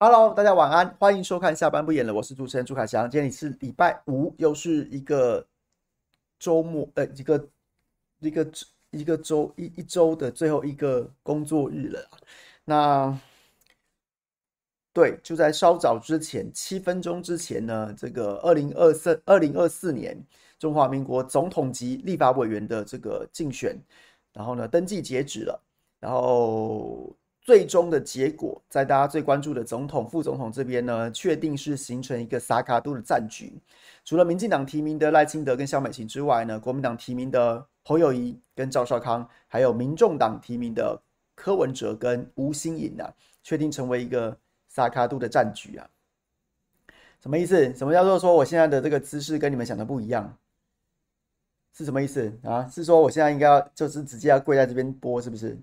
[0.00, 3.10] Hello，大家晚安，欢迎收看下班不演了，我是主持人朱凯翔。
[3.10, 5.44] 今天是礼拜五，又是一个
[6.38, 7.48] 周末，呃，一个
[8.20, 8.48] 一个
[8.92, 12.08] 一个周一一周的最后一个工作日了。
[12.64, 13.18] 那
[14.92, 20.16] 对，就在稍早之前，七分钟之前呢，这个二零二四二零二四年
[20.60, 23.76] 中华民国总统级立法委员的这个竞选，
[24.32, 25.60] 然后呢，登记截止了，
[25.98, 27.12] 然后。
[27.48, 33.50] 最终的结果，在大家最关注的总统、副总统这边呢，确定是形成一个萨卡都的战局。
[34.04, 41.00] 除了民进党提名的赖清德跟萧美琴之外呢，国民党提名的侯友宜跟赵少康，还有民众党提名的
[41.34, 43.10] 柯文哲跟吴欣盈啊，
[43.42, 44.36] 确定成为一个
[44.68, 45.88] 萨卡都的战局啊。
[47.18, 47.74] 什么意思？
[47.74, 50.36] 什么叫做说我现在的这个姿势跟你们想的不一样？
[51.72, 52.68] 是什么意思啊？
[52.68, 55.58] 是说我现在应该要就是直接要跪在这边播，是不是？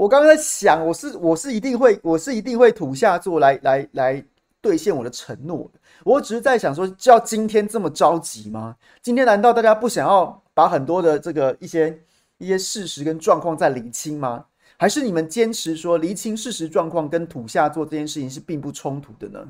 [0.00, 4.24] 我刚刚在想，我是我是一定会，我是一定会土下座来来来
[4.62, 5.70] 兑现我的承诺。
[6.04, 8.76] 我只是在想说，就要今天这么着急吗？
[9.02, 12.00] 今天难道大家不想要把很多的这个一些
[12.38, 14.46] 一些事实跟状况再厘清吗？
[14.78, 19.46] 还是你们坚持说厘清事实状况跟土下座这件事情是并不冲突的呢？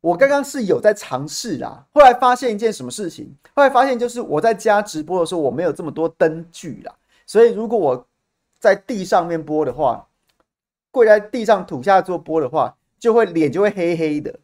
[0.00, 3.34] 我刚刚是有在尝试啦，后来发现一件什么事情？
[3.56, 6.94] 后来发现就是我在家直播的时候，我没有这么多灯具啦，
[7.26, 8.06] 所以如果我
[8.66, 10.08] 在地上面播的话，
[10.90, 14.40] 跪在地上土下做播的话，就会脸就会黑黑的，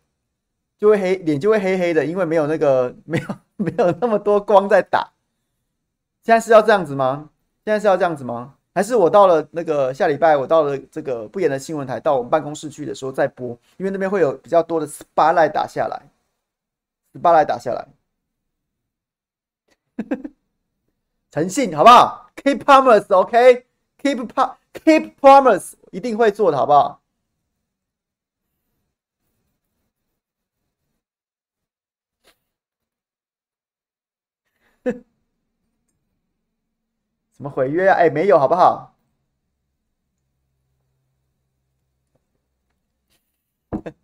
[0.79, 5.11] 就会黑脸就会黑黑的，因为没有那个 没有没有那么多光在打。
[6.23, 7.31] 现在是要这样子吗？
[7.65, 8.55] 现在是要这样子吗？
[8.73, 16.01] 还是我到了那个下礼拜，我到了这个不演的新闻台，到我们办公室去的时候再播，因为那边会有比较多的 s p a l i g h t 打下来
[17.13, 17.89] s p a l i g h t 打下来，
[21.33, 23.67] 诚信好不好？Keep promise，OK。
[24.03, 27.01] Keep pa, keep promise，一定会做的，好不好？
[37.33, 37.95] 什么毁约啊？
[37.97, 38.97] 哎，没有，好不好？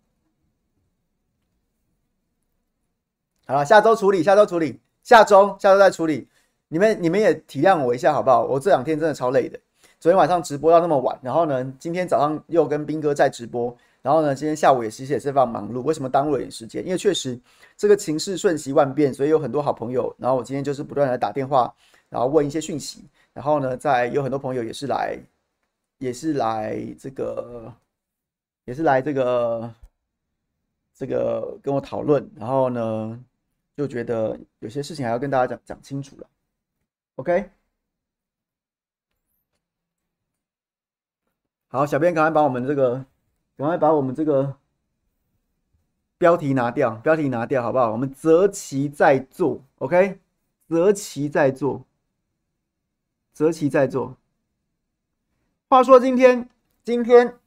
[3.45, 6.29] 好了，下周处理，下周处理，下周下周再处理。
[6.69, 8.43] 你们你们也体谅我一下，好不好？
[8.45, 9.59] 我这两天真的超累的。
[9.99, 15.81] 昨天晚上直播到那么晚，然后呢，今天早上又跟斌哥在直播，然后呢，今天下午也其实也是非常忙碌。
[15.81, 16.85] 为什么耽误了点时间？
[16.85, 17.37] 因为确实
[17.75, 20.13] 这个情势瞬息万变，所以有很多好朋友。
[20.17, 21.73] 然后我今天就是不断的打电话，
[22.07, 23.03] 然后问一些讯息。
[23.33, 25.19] 然后呢，在有很多朋友也是来，
[25.97, 27.69] 也是来这个，
[28.63, 29.73] 也是来这个，
[30.95, 32.25] 这个跟我讨论。
[32.37, 33.19] 然后呢，
[33.75, 36.27] 就觉得有些事情还要跟大家讲讲清楚了。
[37.17, 37.49] OK。
[41.71, 43.05] 好，小编赶快把我们这个，
[43.55, 44.55] 赶快把我们这个
[46.17, 47.91] 标题拿掉，标题拿掉，好不好？
[47.91, 50.19] 我们择期再做，OK？
[50.67, 51.85] 择期再做，
[53.33, 54.17] 择期再做。
[55.69, 56.49] 话说今天，
[56.83, 57.37] 今天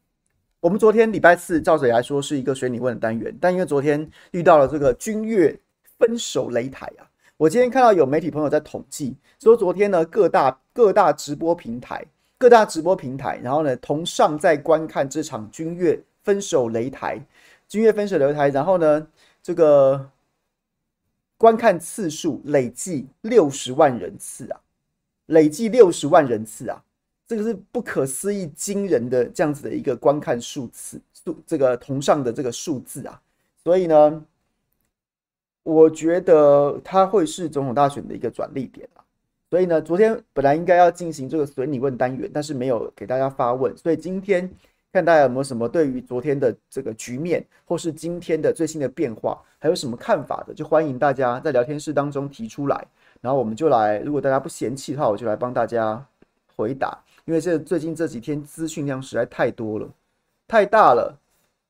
[0.61, 5.59] 我们昨天礼拜四，照理来说是一个随你问的单元，但因为昨天遇到了这个君越
[5.99, 12.07] 分手擂台啊，我今天看到有媒体朋友在统计，说昨天呢各大各大直播平台。
[12.43, 17.25] 各大直播平台，然后呢，同上在观看这场君悦分手擂台，
[17.69, 19.07] 君悦分手擂台，然后呢，
[19.41, 20.11] 这个
[21.39, 24.59] 观看次数累计六十万人次啊，
[25.27, 26.83] 累计六十万人次啊，
[27.29, 33.23] 这个是不可思议惊人的这样子的一个观看数次数，这个同上的这个数字啊，
[33.63, 34.25] 所以呢，
[35.63, 39.05] 我觉得它会是总统大选的一个转捩点啊。
[39.53, 43.77] 所以呢，昨天本来应该要进行这个随你问单元，但是没有给大家发问。
[43.77, 44.51] 所以今天
[44.91, 52.87] 看大家有没有什么对于昨天的这个局面，或是今天的最新的变化，还有什么看法的，就欢迎大家在聊天室当中提出来。
[53.21, 56.03] 然后我们就来，如果大家不嫌弃的话，我就来帮大家
[56.57, 56.99] 回答。
[57.27, 59.87] 因为这最近这几天资讯量实在太多了，
[60.49, 61.15] 太大了，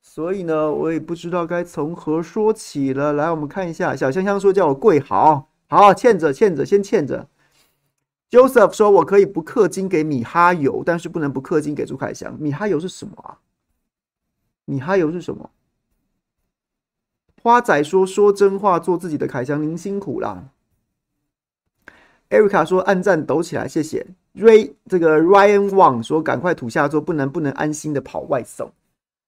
[0.03, 3.13] 所以呢，我也不知道该从何说起了。
[3.15, 7.27] 来，我们看一下，小香香说叫我跪好，好，欠着欠着，先欠着。
[8.33, 12.35] Joseph 说：“我可以不氪金给米哈游，但是不能不氪金给朱凯翔。
[12.41, 13.39] 米哈游是什么啊？
[14.65, 15.51] 米哈游是什么？”
[17.43, 20.49] 花仔说：“说真话，做自己的凯翔，您辛苦啦。
[22.31, 24.07] ”Erica 说：“按赞抖起来，谢谢。
[24.35, 28.73] ”Ray 这个 Ryan Wang 说：“赶快土下座，不能不能安心的跑外送。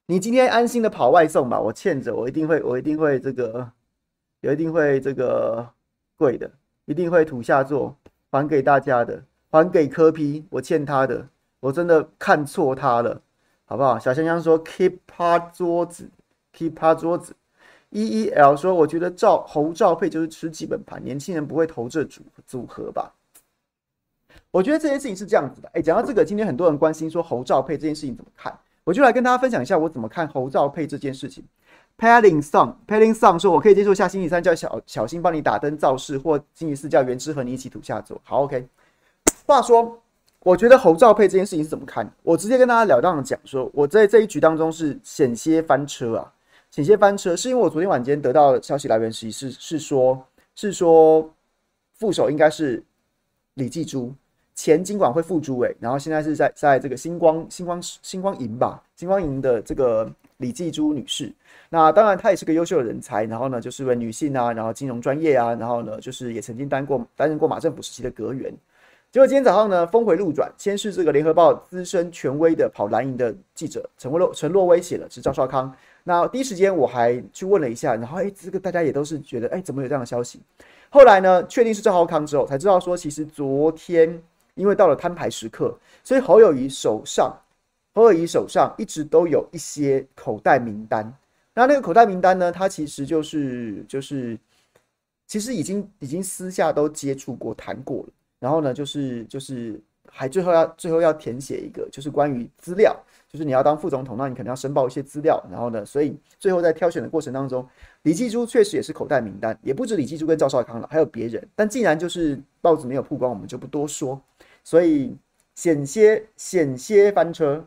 [0.06, 3.70] 你今天安心的跑外送吧，我欠着，我一定会，我一定会这个，
[4.40, 5.68] 有一定会这个
[6.16, 6.50] 贵的，
[6.86, 7.94] 一定会土下座。”
[8.34, 11.25] 还给大家的，还给柯 P，我欠他的，
[11.60, 13.14] 我真的看错他了，
[13.64, 13.98] 好好不好？
[13.98, 16.08] 小香香说 keep 趴桌子
[16.56, 17.34] ，keep 趴桌子。
[17.90, 23.12] E E L 说，我觉得赵侯赵配就是吃基本盘，年轻人不会投这组组合吧？
[24.52, 25.69] 我觉得这件事情是这样子的。
[25.75, 31.42] 哎，讲到这个，今天很多人关心说侯赵配这件事情怎么看，我就来跟大家分享一下我怎么看侯赵配这件事情。
[31.99, 38.20] Paling Song，Paling Song 说，我可以接受下星期三叫小小新帮你打灯造势，或星期四叫元之和你一起土下座。
[38.25, 38.67] 好，OK。
[39.46, 40.00] 话说。
[40.44, 42.06] 我觉得侯兆配这件事情是怎么看？
[42.23, 46.32] 我直接跟大家了当的讲说，我在这一局当中是险些翻车啊，
[46.70, 50.23] 险些翻车，是因为我昨天晚间得到消息来源是是是说，
[50.55, 51.32] 是说
[51.94, 52.85] 副手应该是
[53.55, 54.12] 李继珠，
[54.55, 61.32] 前金管会副主委，然后现在是在在这个星光星光星光银吧，星光银的这个李继珠女士。
[61.69, 68.54] 那当然她也是个优秀的人才，然后呢就是为女性啊，然后金融专业啊，然后呢就是也曾经担过担任过马政府时期的阁员。
[69.10, 75.72] 结果今天早上呢，峰回路转，先是这个联合报资深权威的跑蓝营的记者陈洛陈洛威写了，是赵少康。
[76.02, 80.40] 那第一时间我还去问了一下，然后哎，这个大家也都是觉得哎，怎么有这样的消息？
[80.90, 84.20] 后来呢，确定是赵少康之后，才知道说，其实昨天
[84.56, 87.32] 因为到了摊牌时刻，所以侯友宜手上，
[87.94, 91.11] 侯友宜手上一直都有一些口袋名单。
[91.55, 94.37] 那那个口袋名单呢，他其实就是就是，
[95.26, 98.08] 其实已经已经私下都接触过谈过了。
[98.41, 102.94] 然后呢，就是就是还最后要最后要填写一个，就是关于资料，
[103.29, 105.41] 就是你要当副总统，那你可能要申报一些资料。
[105.49, 107.64] 然后呢，所以最后在挑选的过程当中，
[108.02, 111.49] 李继珠确实也是口袋名单，也不止李继珠跟赵少康了，还有别人。
[111.55, 114.20] 但既然就是报纸没有曝光，我们就不多说。
[114.64, 115.17] 所以
[115.55, 117.64] 险些险些翻车，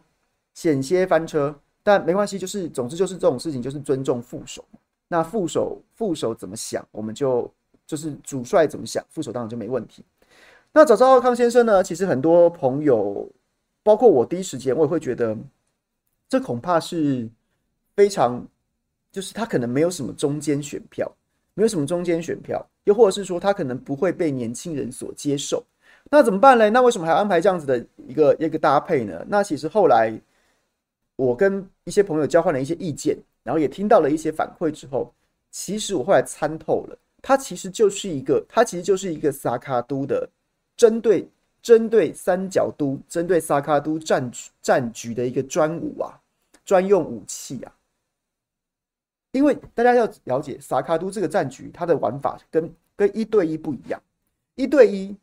[0.57, 4.65] 险些翻车，但没关系，就是总之就是这种事情，就是尊重副手。
[5.07, 7.47] 那副手副手怎么想，我们就
[7.85, 10.03] 就是主帅怎么想，副手当然就没问题。
[10.73, 11.83] 那早知道康先生呢？
[11.83, 13.29] 其实很多朋友，
[13.83, 15.37] 包括我，第一时间我也会觉得，
[16.27, 17.29] 这恐怕是
[17.95, 18.43] 非常，
[19.11, 21.07] 就是他可能没有什么中间选票，
[21.53, 25.63] 没有什么中间选票，又或者是说他可能不会被年轻人所接受。
[26.09, 26.67] 那怎么办呢？
[26.71, 29.23] 那为什么还要安排这样子的一个一个搭配呢？
[29.27, 30.19] 那其实后来
[31.17, 35.13] 我跟一些朋友交换了一些意见，然后也听到了一些反馈之后，
[35.51, 40.29] 其实我后来参透了，它其实就是一个，它其实就是一个萨卡都的。
[40.77, 41.27] 针对
[41.61, 44.31] 针对三角都，针对萨卡都战
[44.61, 46.21] 战局的一个专武啊，
[46.63, 47.73] 专用武器啊。
[49.31, 54.01] 因为大家要了解萨卡都这个战局，它的玩法跟跟一对一不一样。
[54.53, 55.15] 一对一，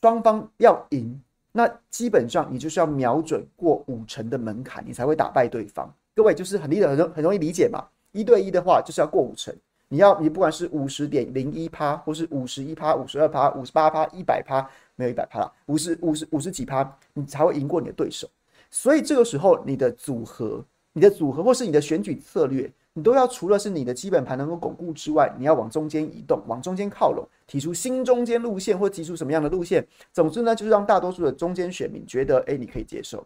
[0.00, 1.20] 双方要赢，
[1.56, 5.90] 那基本上你就是要瞄准过五成的门槛，你才会打败对方。
[6.14, 7.82] 各位就是很理解，很容很容易理解嘛。
[8.12, 9.54] 一对一的话，就是要过五成。
[9.88, 18.28] 你要你不管是五十点零一趴，或是五十一趴、五十二趴、五十八趴、一百趴，没有一百趴了，五十五十五十几趴，你才会赢过你的对手。
[18.70, 29.86] 所以这个时候，你的组合、你的组合或是你的选举策略，你都要除了是你的基本盘能够巩固之外，你要往中间移动，往中间靠拢，提出新中间路线，或提出什么样的路线。
[30.14, 33.22] 总之呢，就是让大多数的中间选民觉得，哎，你可以接受。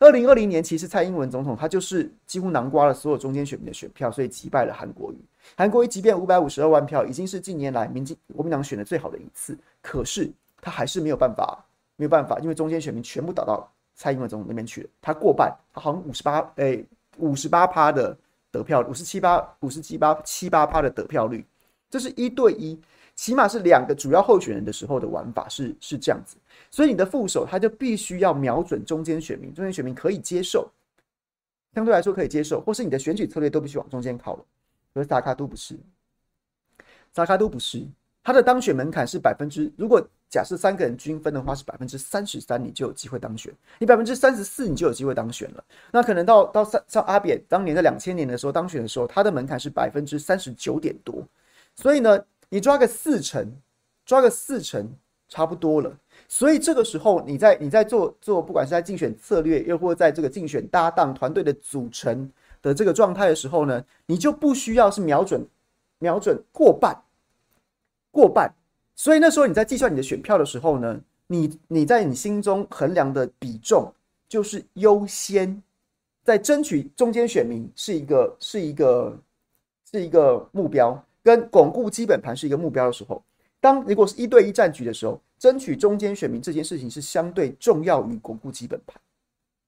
[0.00, 5.16] 二零二零年，其实蔡英文总统他就是几乎囊括了所有中间选民的选票，所以击败了韩国瑜。
[5.56, 10.28] 韩国瑜即便五百五十二万票，已经是近年来民进国民党选的最好的一次，可是
[10.60, 14.88] 他还是没有办法，没有办法，因为中间选民全部倒到蔡英文总统那边去了。
[15.00, 16.84] 他过半，他好像五十八，诶，
[17.18, 18.16] 五十八趴的
[18.54, 21.44] 得票，五十七八，五十七八七八趴的得票率，
[21.90, 22.80] 这是一对一，
[23.16, 26.36] 起码是两个主要候选人的时候的玩法是是这样子。
[26.70, 30.70] 所以你的副手他就必须要瞄准中间选民，中间选民可以接受，
[31.74, 34.44] 相对来说可以接受，或是你的选举策略都必须往中间靠了。
[34.94, 35.76] 可是萨卡都不是，
[37.12, 37.84] 萨卡都不是，
[38.24, 43.52] 他的当选门槛是百分之，如果假设三个人均分的话是百分之三十三，你就有机会当选。
[43.78, 45.62] 你百分之三十四，你就有机会当选了。
[45.92, 51.22] 那可能到到三像阿扁当年在两千年的时候当选的时候，他的门槛是百分之三十九点多。
[51.76, 53.46] 所以呢，你抓个四成，
[54.06, 54.90] 抓个四成
[55.28, 55.94] 差不多了。
[56.26, 62.30] 所以这个时候你在你在做做，不管是在竞选策略，又或在这个竞选搭档团队的组成。
[62.62, 65.46] 的这个状态的时候呢，你就不需要是瞄准
[65.98, 66.96] 瞄准过半
[68.14, 68.48] 过半，
[68.94, 73.92] 所以那时候你在计算你的选票的时候呢，你你在你心中衡量的比重
[74.28, 75.60] 就是优先
[76.22, 79.18] 在争取中间选民是一个是一个
[79.90, 83.20] 是一个目标，跟巩固基本盘是一个目标的时候，
[83.60, 88.98] 当如果是一对一战局的时候，争取中间选民这件事情是相对重要于巩固基本盘。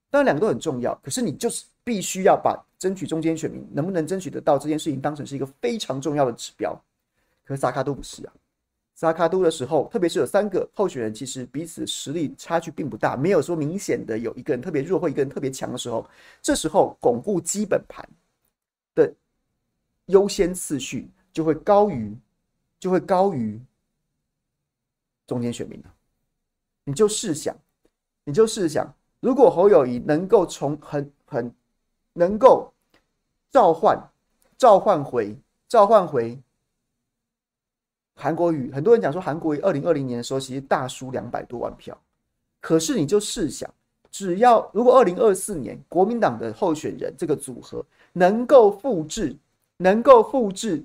[0.09, 6.81] 当然两个都很重要，可是你就是必须要把争取中间选民能不能争取得到这件事情当成是一个非常重要的指标。
[7.47, 8.33] 可是萨卡都不是啊，
[8.93, 16.05] 萨卡都的时候，特别是有三个候选人，其实彼此实力差距并不大，没有说明显的有一个人特别弱或一个人特别强的时候，
[16.41, 18.05] 这时候巩固基本盘
[18.93, 19.13] 的
[20.07, 22.13] 优先次序就会高于，
[22.81, 23.57] 就会高于
[25.25, 25.93] 中间选民了。
[26.83, 27.55] 你就试想，
[28.25, 31.55] 你就试想，如果侯友谊能够从很很
[32.11, 32.73] 能够
[33.49, 33.97] 召唤
[34.57, 35.33] 召唤回
[35.69, 36.37] 召唤回。
[38.19, 41.95] 韩国瑜，很多人讲说韩国瑜二零二零年的时候其实大输两百多万票，
[42.59, 43.71] 可是你就试想，
[44.09, 49.35] 只要如果二零二四年国民党的候选人这个组合能够复制，
[49.77, 50.83] 能够复制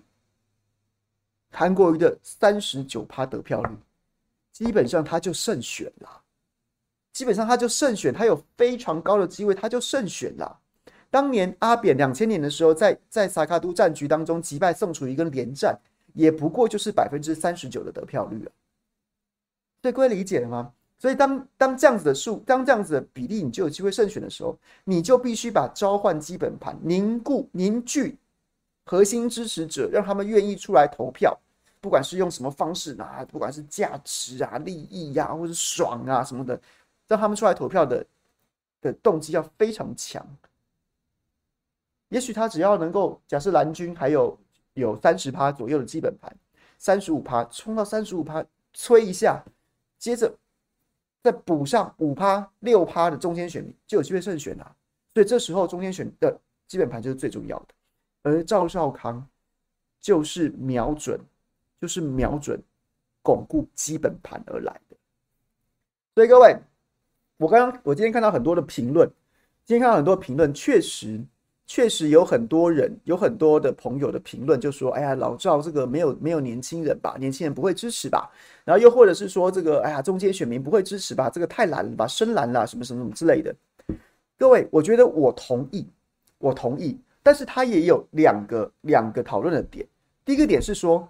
[1.51, 3.71] 韩国瑜的三十九趴得票率，
[4.53, 6.21] 基本上他就胜选了。
[7.15, 10.59] 基本上他就胜选，他有非常高的机会，他就胜选了。
[11.11, 15.79] 当年阿扁两千年的时候在，在在萨卡都战局当中击败宋楚瑜跟连战。
[16.12, 18.50] 也不过就是百分之三十九的得票率啊，
[19.81, 20.73] 对，各位理解了吗？
[20.99, 28.16] 所以当当这样子的数，当这样子的比例，你就有机会胜选的时候，你就必须把召唤基本盘、凝固、凝聚
[28.85, 31.37] 核心支持者，让他们愿意出来投票，
[31.81, 36.61] 不管是用什么方式啊，不管是价值啊、利益呀、或者爽啊什么的，
[37.09, 38.07] 让他们出来投票的
[38.81, 40.25] 的动机要非常强。
[42.11, 44.38] 也许他只要能够，假设蓝军还有。
[44.75, 46.35] 有三十趴左右的基本盘，
[46.79, 49.43] 三十五趴冲到三十五趴，催一下，
[49.99, 50.35] 接着
[51.23, 54.76] 再补上五趴六趴的中间选民，就有机会胜选了。
[55.12, 57.67] 所以这时候中间选的基本盘就是最重要的。
[58.23, 59.26] 而赵少康
[60.00, 61.21] 就是瞄准，
[61.81, 62.59] 就是瞄准
[63.21, 64.97] 巩固基本盘而来的。
[66.14, 66.57] 所以各位，
[67.37, 69.07] 我刚刚我今天看到很多的评论，
[69.64, 71.21] 今天看到很多评论，确实。
[71.66, 77.16] 确实有很多人，有很多的朋友的评论就说：“哎呀，老赵这个没有没有年轻人吧？
[77.19, 78.31] 年轻人不会支持吧？”
[78.64, 81.31] 然后又或者是说：“这个哎呀，中间选民不会支持吧？
[81.31, 83.54] 这个太蓝了吧，深蓝了，什么什么什么之类的。”
[84.37, 85.87] 各位，我觉得我同意，
[86.38, 89.87] 我同意，但是他也有两个两个讨论的点。
[90.25, 91.09] 第一个点是说，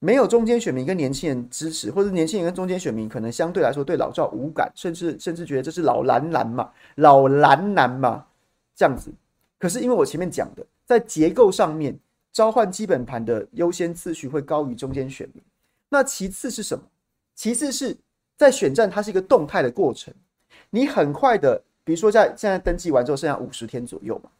[0.00, 8.26] 没有中间选民跟年轻人支持，或者年轻人跟中间选民可能相对来说对老赵无感，甚至甚至觉得这是老蓝蓝嘛，老蓝蓝嘛，
[8.74, 9.10] 这样子。
[9.58, 11.98] 可是因为我前面讲的，在结构上面，
[12.32, 15.42] 召唤基本盘的优先次序会高于中间选民。
[15.88, 16.84] 那其次是什么？
[17.34, 17.96] 其次是
[18.36, 20.12] 在选战，它是一个动态的过程。
[20.70, 24.30] 你很快的，比如说在现在登记完之后，剩下五十天左右嘛。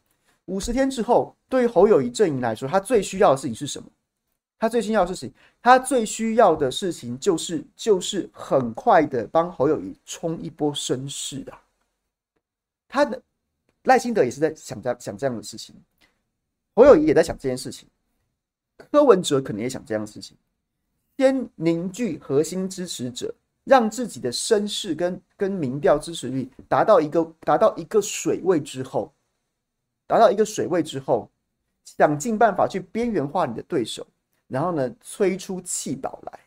[0.47, 3.89] 五十天之后，对于侯友宜阵营来说，他最需要的事情是什么？
[4.59, 11.63] 他最需要的事情，他最需要的事情就是就是很快的帮侯友宜冲一波声势啊。
[12.89, 13.23] 他的。
[13.85, 15.75] 赖清德也是在想这样想这样的事情，
[16.75, 17.89] 侯友谊也在想这件事情，
[18.91, 20.37] 柯文哲可能也想这样的事情，
[21.19, 29.13] 先凝聚核心支持者，让自己的声势跟跟民调支持率达到一个达到一个水位之后，
[30.07, 31.31] 达到一个水位之后，
[31.85, 34.07] 想尽办法去边缘化你的对手，
[34.49, 36.41] 然后呢，催出弃保来。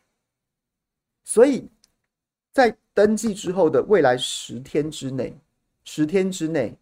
[1.23, 1.69] 所以
[2.51, 5.37] 在登记之后的未来十天之内，
[5.83, 6.75] 十天之内。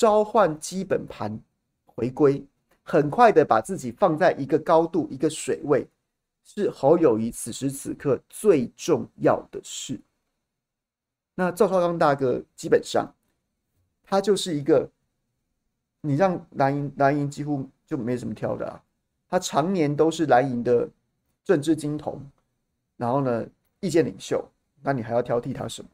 [0.00, 1.38] 召唤基本盘
[1.84, 2.42] 回归，
[2.82, 5.86] 很快的把自己放在一个高度、一个水位，
[6.42, 10.00] 是侯友谊此时此刻最重要的事。
[11.34, 13.14] 那赵少康大哥基本上，
[14.02, 14.90] 他就是一个，
[16.00, 18.82] 你让蓝营蓝营几乎就没什么挑的啊，
[19.28, 20.88] 他常年都是蓝营的
[21.44, 22.18] 政治金童，
[22.96, 23.46] 然后呢，
[23.80, 24.42] 意见领袖，
[24.80, 25.88] 那你还要挑剔他什么？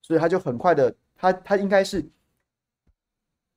[0.00, 2.04] 所以他就很快的，他他应该是。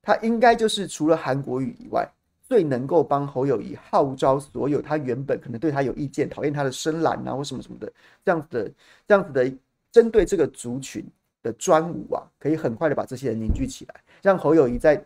[0.05, 2.07] 他应该就是除了韩国瑜以外，
[2.43, 7.91] 最能够帮侯友谊号召所有他原本可能对他有意见、讨厌他的深蓝啊或什么什么的
[8.23, 8.71] 这样子的、
[9.07, 9.51] 这样子的
[9.91, 11.03] 针对这个族群
[11.41, 15.03] 的专武啊，可以很快的把这些人凝聚起来，让侯友谊在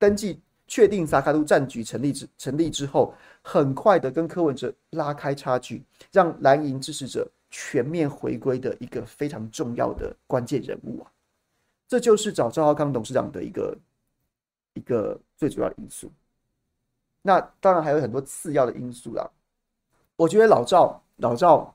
[0.00, 11.06] 登记确定萨卡都战局成立之成立之后，很快的跟柯文哲拉开差距，让蓝营支持者全面回归的一个非常重要的关键人物啊！
[11.86, 13.78] 这就是找赵浩康董事长的一个。
[14.74, 16.10] 一个最主要的因素，
[17.22, 19.28] 那当然还有很多次要的因素啦。
[20.16, 21.74] 我觉得老赵老赵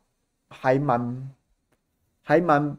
[0.50, 1.30] 还蛮
[2.22, 2.78] 还蛮，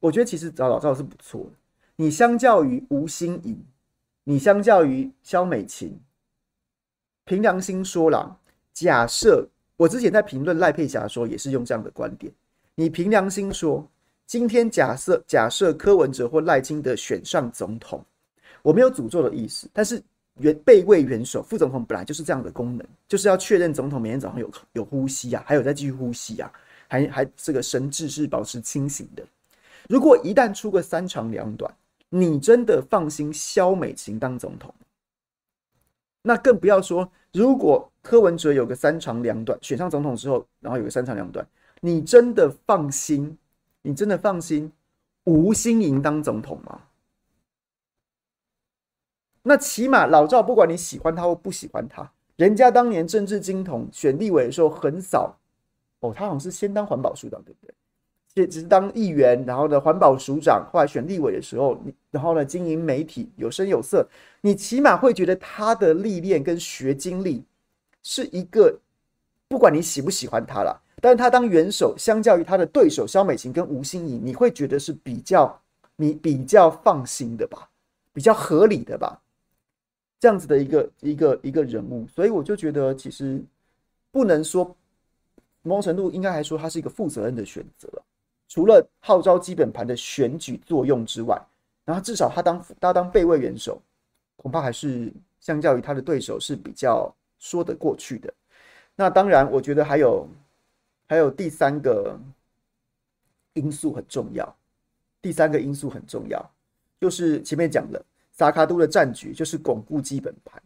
[0.00, 1.50] 我觉得其实找老赵是不错的。
[1.96, 3.64] 你相较于吴欣盈，
[4.24, 6.00] 你相较于萧美琴，
[7.24, 8.36] 凭良心说啦，
[8.72, 12.32] 假设我之前在评论赖佩霞说，也是用这样的观点。
[12.74, 13.86] 你凭良心说，
[14.26, 18.04] 今天假设假设柯文哲或赖清德选上总统。
[18.62, 20.02] 我没有诅咒的意思，但是
[20.38, 26.50] 元备位元首副总统本来就是这样的功能，就是要确认总统每天早上有有呼吸啊，还有在继续呼吸啊，
[26.88, 29.24] 还还这个神智是保持清醒的。
[29.88, 31.72] 如果一旦出个三长两短，
[32.08, 34.72] 你真的放心萧美琴当总统？
[36.22, 41.46] 那更不要说，如果柯文哲有个三长两短，选上总统之后，然后有个三长两短，
[41.80, 43.36] 你真的放心？
[43.84, 44.70] 你真的放心
[45.24, 46.80] 吴欣盈当总统吗？
[49.42, 55.36] 那起码老赵，不管你喜欢他或不喜欢他，人家当年政治金童选立委的时候很少，
[56.00, 57.74] 哦，他好像是先当环保署长，对不对？
[58.34, 64.08] 也只是当议员，然后呢，环保署长，后来选立委的时候，你然后呢，经营媒体有声有色，
[64.40, 67.44] 你起码会觉得他的历练跟学经历
[68.02, 68.74] 是一个，
[69.48, 75.60] 不管你喜不喜欢他啦，但是他当元首，相较于他的对手萧美琴跟吴欣盈，你会觉得是比较
[75.96, 77.68] 你比较放心的吧，
[78.14, 79.20] 比较合理的吧，
[80.22, 83.42] 这样子的一个一个一个人物，所以我就觉得其实
[84.12, 84.64] 不能说
[85.62, 87.88] 某种程度应该还说他是一个负责任的选择。
[88.46, 91.36] 除了号召基本盘的选举作用之外，
[91.84, 93.82] 然后至少他当他当备位元首，
[94.36, 98.32] 恐怕还是相较于他的对手是比较说得过去的。
[98.94, 100.28] 那当然，我觉得还有
[101.08, 102.16] 还有第三个
[103.54, 104.56] 因素很重要，
[105.20, 106.48] 第三个因素很重要，
[107.00, 108.00] 就是前面讲的
[108.44, 110.62] 萨卡都的战局，就是巩固基本盘，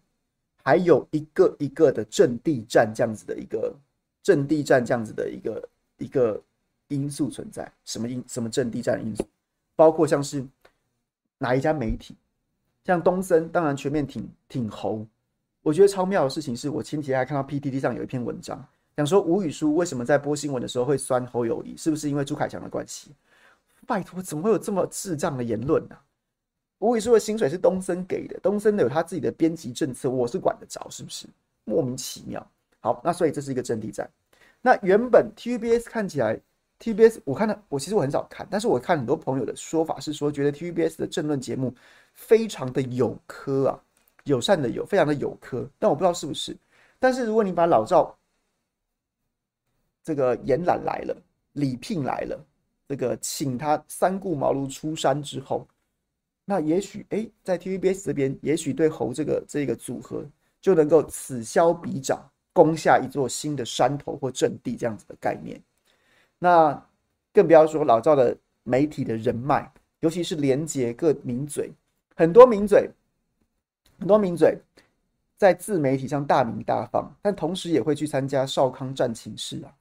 [0.62, 3.74] 还有一个一个的阵地战这样子的一个
[4.22, 6.42] 阵地战这样子的一个一个。
[6.88, 9.28] 因素存在什么因什么阵地战因素，
[9.74, 10.46] 包括像是
[11.36, 12.14] 哪一家媒体，
[12.84, 15.04] 像东森，当然全面挺挺侯。
[15.62, 18.64] 我觉得超妙的事情是我前几天还看到 PTT 上有一篇文章，
[18.96, 23.10] 讲说吴宇舒为什么在播新闻的时候会酸侯友谊，是不是因为朱凯翔的关系？
[23.84, 25.96] 拜托，怎么会有这么智障的言论呢、
[26.78, 31.26] 吴宇舒的薪水是东森给的，东森有他自己的编辑政策，我是管得着是不是？
[31.64, 32.46] 莫名其妙。
[32.80, 34.08] 好，那所以这是一个阵地战。
[34.60, 36.40] 那原本 TVBS 看起来。
[36.78, 41.74] TVBS 我看到我其实我很少看，但是我看很多朋友的说法是说，觉得 TVBS 的政论节目
[42.12, 43.80] 非常的有科啊，
[44.24, 45.66] 友善的友，非常的有科。
[45.78, 46.54] 但我不知道是不是。
[46.98, 48.14] 但是如果你把老赵
[50.04, 51.16] 这个延揽来了，
[51.54, 52.38] 礼聘来了，
[52.86, 55.66] 这个请他三顾茅庐出山之后，
[56.48, 60.24] 那也许哎、在 TVBS 这边，也许对侯这个这个组合
[60.60, 65.60] 就能够此消彼长，攻下一座新的山头或阵地这样子的概念。
[66.38, 66.80] 那
[67.32, 69.68] 更不要说老赵的媒体的人脉，
[70.00, 71.68] 尤其是连接各名嘴，
[72.14, 72.88] 很多名嘴，
[73.98, 74.56] 很多名嘴
[75.36, 79.74] 在自媒体上大名大放，但同时也会去参加少康战情室啊，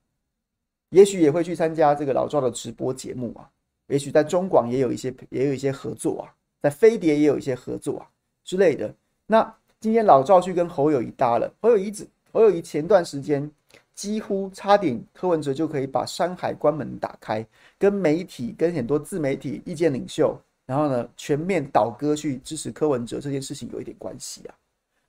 [0.90, 3.48] 也许也会去参加这个老赵的直播节目啊，
[3.88, 6.34] 也许在中广也有一些也有一些合作啊，
[6.66, 8.10] 在飞碟也有一些合作啊
[8.44, 8.92] 之类的。
[9.28, 13.52] 那今天老赵去跟侯友宜搭了，侯友宜子，侯友谊前段时间。
[13.94, 17.46] 几乎差点，柯文哲就可以把山海关门打开，
[17.80, 24.56] 跟媒体、跟很多自媒体、意见领袖，然后呢，全面倒戈去支持柯文哲这件事情有一点关系啊。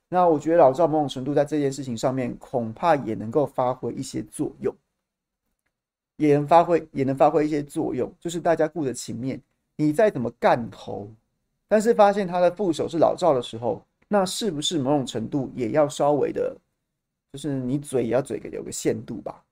[0.07, 4.73] 那我觉得老赵某种程度在这件事情上面，恐怕也能够发挥一些作用，
[6.15, 9.41] 也能发挥也能发挥一些作用，就是大家顾着情面，
[9.75, 11.11] 你再怎么干侯，
[11.67, 16.55] 但是发现他的副手是老赵的时候，那是不是某种程度也要稍微的？
[17.33, 19.43] 就是你嘴也要嘴个有个限度吧，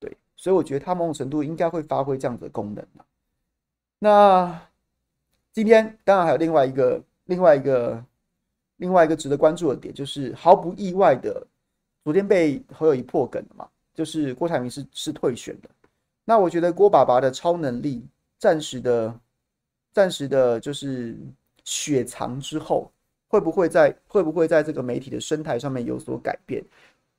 [0.00, 2.84] 对，所以我觉得他某种程度应该会发挥这样子的功能。
[4.00, 4.60] 那
[5.52, 8.04] 今天当然还有另外一个、另外一个、
[8.78, 11.46] 另外一个值得关注的点，就是毫不意外的，
[12.02, 15.70] 昨天被侯友宜破梗了嘛，就是郭台铭是是退选的。
[16.24, 18.04] 那我觉得郭爸爸的超能力
[18.38, 19.20] 暂时的、
[19.92, 21.16] 暂时的，就是
[21.64, 22.90] 雪藏之后，
[23.26, 26.62] 会不会在会不会在这个媒体的生态上面有所改变？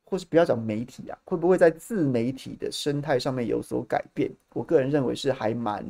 [0.07, 4.31] 或是不要讲媒体啊，会不会在自媒体的生态上面有所改变？
[4.53, 5.83] 我个人认为是还蛮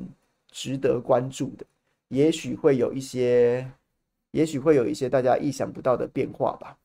[0.49, 1.65] 值得关注的，
[2.07, 3.69] 也许会有一些，
[4.31, 6.77] 也许会有一些大家意想不到的变化吧。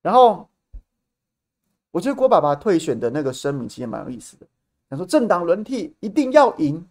[0.00, 0.48] 然后，
[1.90, 4.46] 我觉得郭爸爸退选的那个声明其实蛮有意思的。
[4.88, 6.82] 他说政党轮替一定要赢，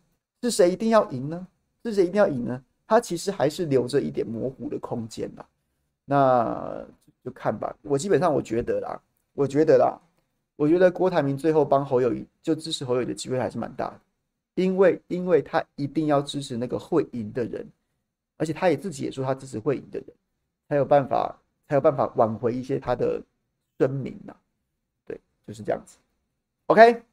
[0.43, 1.47] 是谁一定要赢呢？
[1.83, 2.63] 是谁一定要赢呢？
[2.87, 5.47] 他其实还是留着一点模糊的空间吧。
[6.05, 6.85] 那
[7.23, 7.75] 就看吧。
[7.81, 8.99] 我基本上我觉得啦。
[9.33, 10.01] 我觉得啦，
[10.55, 13.99] 我觉得郭台铭最后帮侯友谊就支持侯友宜的机会还是蛮大的，
[14.55, 17.63] 因为因为他一定要支持那个会赢的人，
[18.37, 20.07] 而且他也自己也说他支持会赢的人，
[20.67, 23.21] 才有办法才有办法挽回一些他的
[23.77, 24.35] 声名呐，
[25.05, 25.99] 对，就是这样子
[26.65, 27.03] ，OK。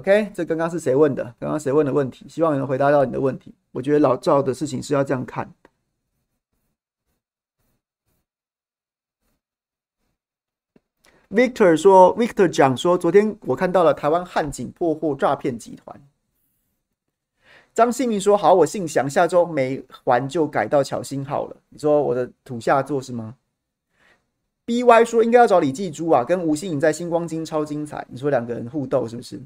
[0.00, 1.22] OK，这刚刚是谁问的？
[1.38, 3.54] 刚刚谁问的问题，希望你能回答到你的问题。
[3.70, 5.52] 我觉得老赵的事情是要这样看。
[11.28, 16.00] Victor 说 Victor 讲说昨天我看到了台湾汉景破获诈骗集团。
[17.74, 21.56] 张新明说好，我姓祥，下周没完就改到乔新好了。
[21.68, 23.36] 你说我的土下座是吗
[24.64, 29.38] ？BY 说应该要找李继珠啊，跟吴欣颖在星光金超精彩，你说两个人互斗是不是？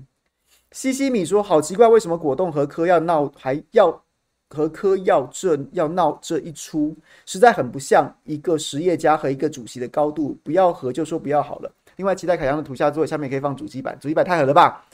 [0.75, 4.03] 西西米说，好奇怪，为什么果冻和科要闹，还要
[4.51, 6.93] 和科要这要闹这一出，
[7.25, 10.37] 实在很不像一个实业家和一个主席的高度。
[10.43, 11.71] 不要和就说不要好了。
[11.95, 14.85] 另外，期待凯阳的土下座下面可以放主机板，主机板太狠了吧？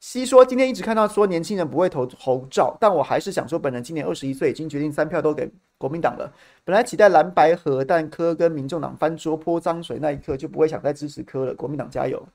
[0.00, 5.46] 西说今天一直看到说年轻人不会投侯照，但我还是想说，本人今年二十一岁，已经决定三票都给
[5.76, 6.32] 国民党了。
[6.64, 11.54] 本来期待蓝白合，但科跟民众党翻桌泼脏水那一刻，就不会想再支持科了。
[11.54, 12.26] 国民党加油！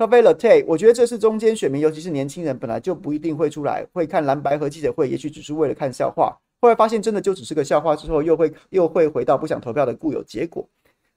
[0.00, 6.34] 咖啡 latte，我觉得这是中间选民，尤其是年轻人，本来就不一定会出来，会看蓝白和记者会，也许只是为了看笑话。
[6.58, 10.66] 后来发现真的就只是个笑话，之后又会又会回到不想投票的固有结果。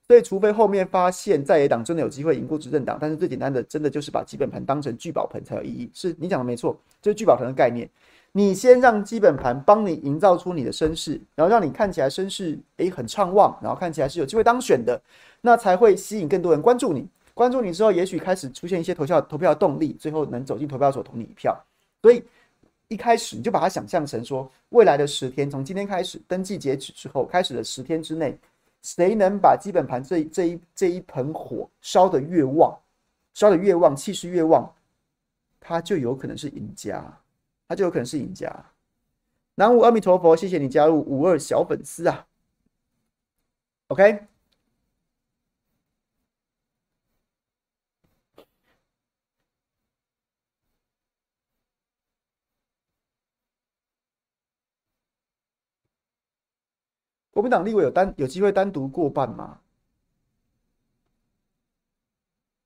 [0.05, 5.89] 所以，除非后面发现在野党真的有机会赢过执政党，但是最简单的，真的就是把基本盘当成聚宝盆才有意义。
[5.93, 7.89] 是你讲的没错，就是聚宝盆的概念。
[8.33, 15.01] 你先让基本盘帮你营造出你的声势，然后让你看起来声势诶很畅旺，然后看起来是有机会当选的，
[15.39, 17.07] 那才会吸引更多人关注你。
[17.33, 21.57] 关注你之后，也许开始出现一些投票投票的动力，最后能走进投票所投你一票。
[22.01, 22.23] 所以
[22.89, 28.37] 一开始你就把它想象成说，未来的十天，从今天开始登记截止之后，开始的十天之内，
[28.83, 32.77] 谁能把基本盘这这一这一盆火烧得越旺，
[33.33, 34.71] 烧得越旺，气势越旺，
[35.59, 37.03] 他就有可能是赢家，
[37.67, 38.53] 他就有可能是赢家。
[39.55, 42.27] 南无阿弥陀佛，谢谢你加入五二小粉丝啊。
[43.87, 44.32] OK。
[57.33, 59.57] 国民党立委有单有机会单独过半吗？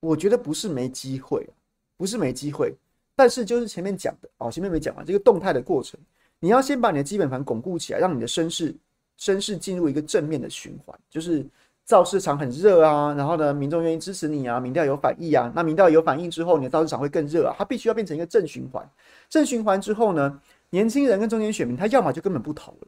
[0.01, 1.47] 我觉得不是没机会，
[1.95, 2.75] 不是没机会，
[3.15, 5.99] 但是就是前面讲的哦，前面没讲完这个动态的过程，
[6.39, 8.75] 你要先把你的基本盘巩固起来，让你的声势
[9.15, 11.43] 声势进入一个正面的循环，就是
[11.85, 18.87] 造市场很热啊，然后呢，民众愿意支持你啊，民调有反应啊，那民调有反应之后，你的造市场会更热啊，它必须要变成一个正循环，
[19.29, 22.87] 正循环之后呢，年轻人跟中年选民他要么就根本不投了。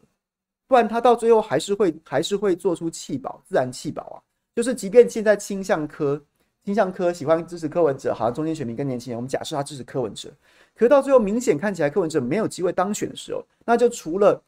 [0.69, 4.21] 不然他到最后还是会还是会做出弃保，自然弃保啊。
[4.55, 6.21] 就是即便现在倾向科，
[6.63, 10.29] 倾向科喜欢支持柯文哲，好像中间选民跟年轻人，我们假设他支持柯文哲，
[10.75, 14.39] 可是到最后明显看起来柯文哲没有机会当选的时候，那就除了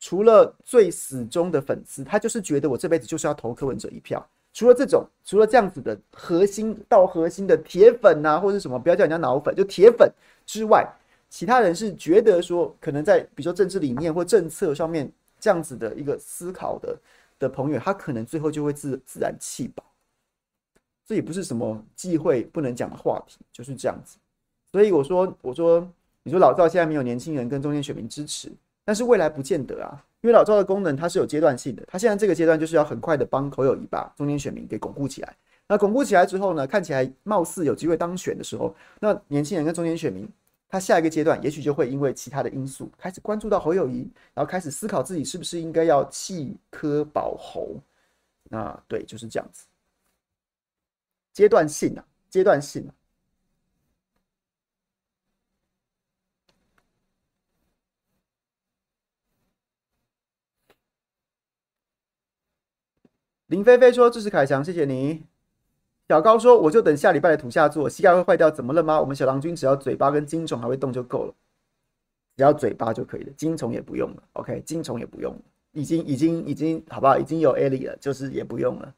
[0.00, 4.28] 除了最死忠的粉丝，他就是觉得我这辈子就是要投柯文哲一票。
[4.52, 10.12] 除了这种，除了这样子的核心到核心的铁粉啊，或者什么，不要叫人家脑粉，就铁粉
[10.44, 10.84] 之外，
[11.28, 15.08] 其他人是觉得说，可能在比如说政治理念或政策上面。
[15.40, 16.98] 这样子的一个思考的
[17.38, 19.84] 的朋友，他可能最后就会自自然弃保，
[21.06, 24.18] 这也不是什么忌讳不能讲的话题，就是这样子。
[24.70, 25.88] 所以我说，我说，
[26.22, 28.52] 你说老赵现在没有年轻人跟中间选民支持，
[28.84, 35.36] 但是未来不见得啊，因为老赵的功能它是有阶段性的，他现在这个阶段就是要很快的帮口友一把中间选民给巩固起来。
[35.68, 40.28] 那巩固起来之后呢，看起来貌似有机会当选的时候，那年轻人跟中间选民。
[40.68, 47.80] 他下一个阶段，也许就会因为其他的因素开始关注到侯友谊，然后开始思考自己是不是应该要弃科保侯。
[48.50, 49.66] 那对，就是这样子，
[51.32, 52.90] 阶段性啊，阶段性。
[63.46, 65.24] 林菲菲说：“支持凯翔，谢谢你。”
[66.08, 68.98] 小高说：“我就等下礼拜的土下座，膝盖会坏掉，怎么了吗？
[68.98, 71.34] 我们小郎君只要嘴巴跟精虫还会动就够了，
[72.34, 74.22] 只要嘴巴就可以了，精虫也不用了。
[74.32, 75.40] OK，精虫也不用了，
[75.72, 77.18] 已经已经已经好不好？
[77.18, 78.94] 已经有 Ali 了，就是也不用了。”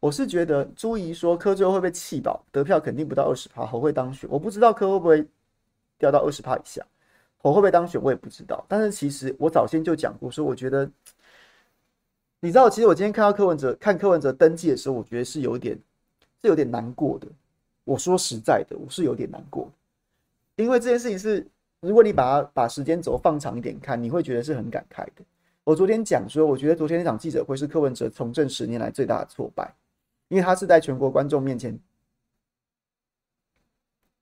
[0.00, 4.30] 我是觉得朱怡说柯最后会被弃保，得票肯定不到二十趴，侯会当选。
[4.30, 5.26] 我不知道柯会不会
[5.98, 6.86] 掉到二十趴以下，
[7.38, 8.64] 侯会不会当选我也不知道。
[8.68, 10.88] 但是其实我早先就讲过，说我觉得，
[12.38, 15.76] 你知道，其实我今天看到柯文哲看柯文哲登记的时候，我觉得是有点
[16.40, 17.26] 是有点难过的。
[17.82, 19.68] 我说实在的，我是有点难过，
[20.54, 21.44] 因为这件事情是，
[21.80, 25.24] 如果你把它把时间轴放长一点看，你会觉得是很感慨的。
[25.64, 29.74] 我昨天讲说，我觉得昨天那场记者会是柯文哲从政十年来最大的挫败。
[30.28, 31.78] 因为他是在全国观众面前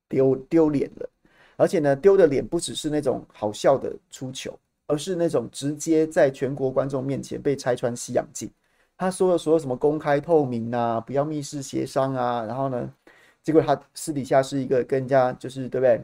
[0.08, 1.10] 丢丢脸了，
[1.56, 8.50] 而且呢，丢的脸不只是那种好笑的出糗，而是那种直接在全国观众面前被拆穿西洋镜。
[8.96, 12.94] 他说了所有什么公开透明啊，不要密室协商啊，然后呢，
[13.42, 16.00] 结果他私底下是一个跟人家就是对不对？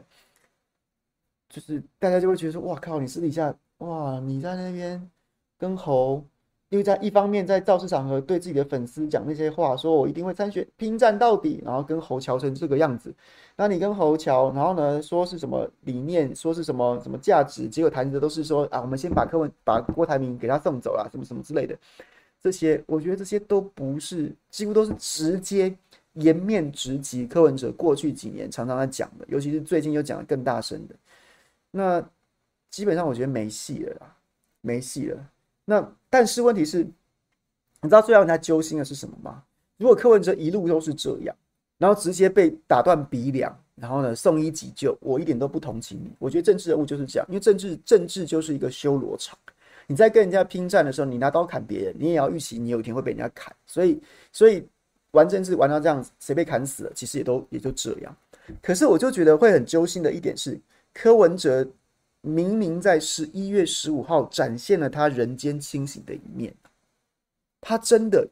[1.49, 5.09] 就是大家就会觉得说，哇靠，你私底下哇你在那边
[5.57, 6.23] 跟猴。
[6.73, 13.13] 因为在一方面在造势场合对自己的粉丝讲那些话，说我一定会参选，拼战到底，然后跟侯乔成这个样子。
[13.55, 21.77] 那你跟侯乔，然后呢说是什么理念，说是什么什么价值，结果谈的都是说啊，我们先把柯文把郭台铭给他送走了，什么什么之类的。
[22.41, 25.71] 这些我觉得这些都不是，几乎都是直接
[26.13, 30.95] 颜面直击柯文哲过去几年常常在讲的，尤其是最近又讲的更大声的。
[31.69, 32.03] 那
[32.71, 34.15] 基本上我觉得没戏了啦，
[34.61, 35.23] 没戏了。
[35.65, 39.43] 那但是问题是，你知道最让人家揪心的是什么吗？
[39.77, 41.35] 如果柯文哲一路都是这样，
[41.77, 46.11] 然后直接被打断鼻梁，然后呢送医急救，我一点都不同情你。
[46.19, 49.37] 我觉得政治人物就是这样，因为政治政治就是一个修罗场。
[49.87, 53.53] 你在跟人家拼战的时候，你拿刀砍别人，你也要预期你有一天会被人家砍。
[53.65, 54.65] 所以，所以
[55.11, 58.15] 玩政治玩到这样子，谁被砍死了，其实也都也就这样。
[58.61, 60.59] 可是我就觉得会很揪心的一点是，
[60.93, 61.65] 柯文哲。
[62.25, 66.55] 明明在十一月十五号展现了他人间清醒的一面，
[67.59, 68.25] 他真的，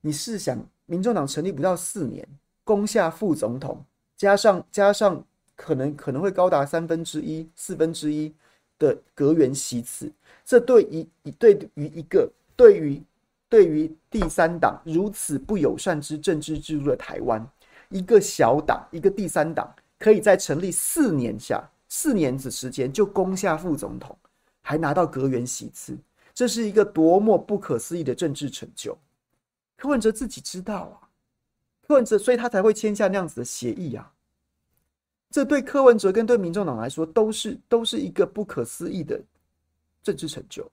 [0.00, 2.26] 你试想，民众党成立不到四年，
[2.64, 3.84] 攻下副总统，
[4.16, 5.22] 加上加上
[5.54, 8.32] 可能可能会高达三分之一、四分之一
[8.78, 10.10] 的阁员席次，
[10.42, 13.02] 这对于对于一个对于
[13.50, 17.46] 对于第三党如此不友善之政治制度的台湾，
[17.90, 21.70] 一个小党，一个第三党，可以在成立四年下。
[21.88, 24.16] 四年子时间就攻下副总统，
[24.60, 25.96] 还拿到阁员席次，
[26.34, 28.96] 这是一个多么不可思议的政治成就。
[29.76, 31.08] 柯文哲自己知道啊，
[31.86, 34.12] 柯文哲，所以他才会签下那样子的协议啊。
[35.30, 39.20] 这对柯文哲跟对民众党来说，都是都是一个不可思议的
[40.02, 40.70] 政治成就。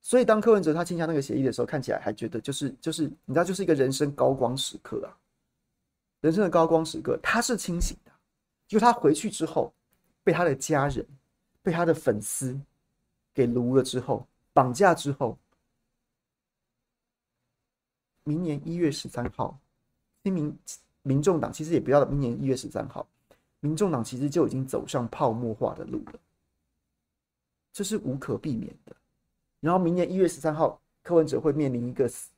[0.00, 5.12] 所以当柯文哲他签下那个协议的时候，看起来还觉得就是就是，你知道，就是一个人生高光时刻啊，
[6.20, 8.12] 人生的高光时刻，他是清醒的。
[8.68, 9.72] 就他回去之后，
[10.24, 11.06] 被他的家人、
[11.62, 12.58] 被他的粉丝
[13.32, 15.38] 给掳了之后，绑架之后，
[18.24, 19.56] 明年一月十三号，
[20.24, 20.58] 新民
[21.02, 23.06] 民众党其实也不要到明年一月十三号，
[23.60, 26.18] 民众党其实就已经走上泡沫化的路了，
[27.72, 28.96] 这是无可避免的。
[29.60, 32.32] 然后明年一月十三号，柯文哲会面临一个死，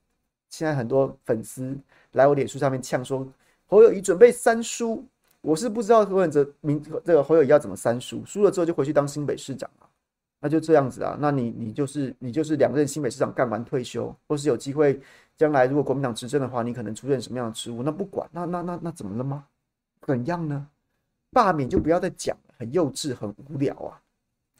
[0.51, 1.75] 现在很多粉丝
[2.13, 3.27] 来我脸书上面呛说，
[3.67, 5.03] 侯友宜准备三输。
[5.49, 9.89] 我是不知道柯文哲民这个侯友谊要怎么三输，输了之后就回去当新北市长啊，
[10.41, 11.17] 那就这样子啊。
[11.19, 15.01] 那你你就是你就是两任新北市长干完退休，或是有机会
[15.39, 17.83] 将来如果国民党执政的话，你可能出任什么样的职务？
[17.83, 19.47] 那不管，那那那那怎么了吗？
[20.03, 20.67] 怎样呢？
[21.33, 23.99] 罢免就不要再讲了，很幼稚，很无聊啊，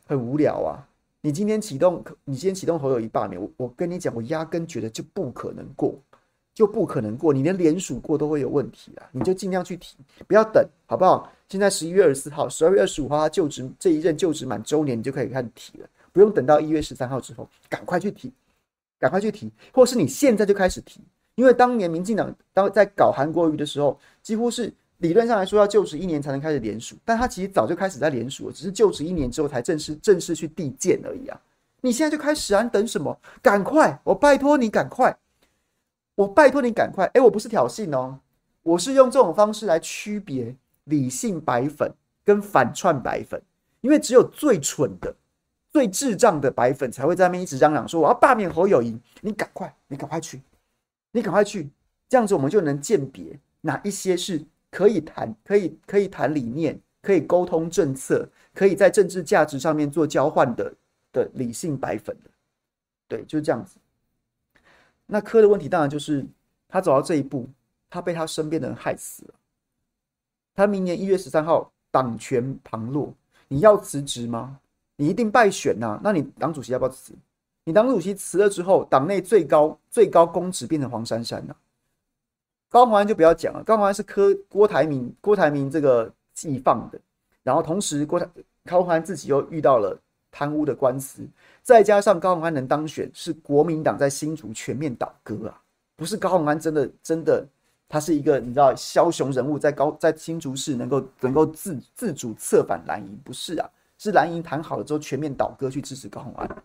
[0.07, 0.89] 很无聊啊。
[1.21, 5.95] 你今天启动，你今天启动侯友谊罢免，我我跟你讲，我压根觉得就不可能过。
[6.59, 9.07] 就不可能过，你连连署过都会有问题啊！
[9.13, 11.31] 你就尽量去提，不要等，好不好？
[11.49, 18.33] 现在十一月二十四号，十二月二十五号他就职这一任就职满周年，你就可以开始提了，不用等到一月十三号之后，赶快去提，
[18.99, 21.01] 赶快去提，或是你现在就开始提，
[21.37, 31.41] 因为当年民进党当在搞韩国瑜的时候，几乎是理论上来说要就职一年才能开始连署，但他其实早就开始在连署了，只是就职一年之后才正式正式去递件而已啊！
[31.83, 32.65] 你现在就开始啊？
[32.65, 33.17] 你等什么？
[33.41, 35.17] 赶快，我拜托你赶快。
[36.19, 37.07] 我拜托你赶快！
[37.15, 38.19] 哎，我不是挑衅哦，
[38.65, 43.41] 我是用这种方式来区别理性白粉跟反串白粉，
[43.83, 45.15] 因为只有最蠢的、
[45.71, 48.99] 最智障的白粉才会在那边一直嚷嚷说我要罢免侯友宜。
[49.21, 50.43] 你赶快，你赶快去，
[51.13, 51.71] 你赶快去，
[52.09, 60.75] 这样子我们就能鉴别哪一些是可以谈、可以可以谈理念、可以沟通政策、可以在政治价值上面做交换的
[61.13, 62.31] 的理性白粉的。
[63.07, 63.77] 对，就这样子。
[65.11, 66.23] 那柯的问题当然就是
[66.69, 67.49] 他走到这一步，
[67.89, 69.35] 他被他身边的人害死了。
[70.55, 73.15] 他明年一月十三号党权旁落，
[73.49, 74.61] 你要辞职吗？
[74.97, 77.15] 你一定败选呐、那你党主席要不要辞？
[77.65, 81.57] 你党主席辞了之后，党内最高最高公职变成黄珊珊呐、
[82.69, 87.01] 高虹安就不要讲了，高虹安是柯郭台铭郭台铭这个寄放的，
[87.43, 88.29] 然后同时郭台
[88.67, 89.99] 高虹安自己又遇到了。
[90.31, 91.27] 贪污的官司，
[91.63, 95.63] 再加上高虹安能当选，是国民党在新竹全面倒戈啊！
[95.97, 97.47] 不是高虹安真的真的，
[97.89, 106.63] 他是一个你知道枭雄人物，在高在新竹市能够能够自自主策反蓝营，不是啊，是蓝营谈好了之后全面倒戈去支持高虹安，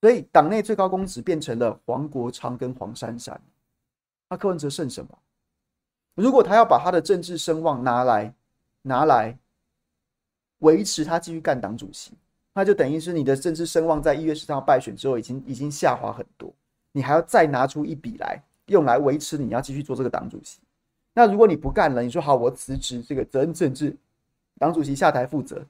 [0.00, 3.38] 所以党内最高公职变成了黄国昌跟黄珊珊，
[4.28, 5.10] 那柯文哲剩什么？
[6.14, 8.34] 如果他要把他的政治声望拿来
[8.82, 9.36] 拿来
[10.60, 12.12] 维持他继续干党主席。
[12.58, 16.52] 那就等于是你的政治声望在一月十三号败选之后，已经已经下滑很多。
[16.90, 20.58] 你还要再拿出一笔来用来维持你要继续做这个党主席。
[21.14, 23.96] 那如果你不干了，你说好，我辞职，这个责任政治，
[24.58, 25.64] 党主席下台负责，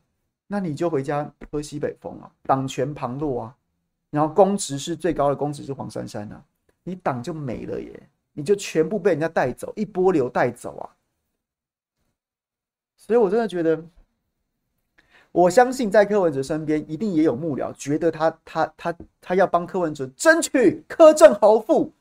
[0.47, 3.55] 那你就回家喝西北风啊，党权旁落啊，
[4.09, 6.43] 然后公职是最高的公职是黄珊珊啊，
[6.85, 10.89] 你党就没了耶，你就全部被人家带走，一波流带走啊。
[12.97, 13.85] 所以我真的觉得。
[15.31, 21.93] 我相信在柯文哲身边一定也有幕僚，觉得他他他他要帮柯文哲争取柯政侯府，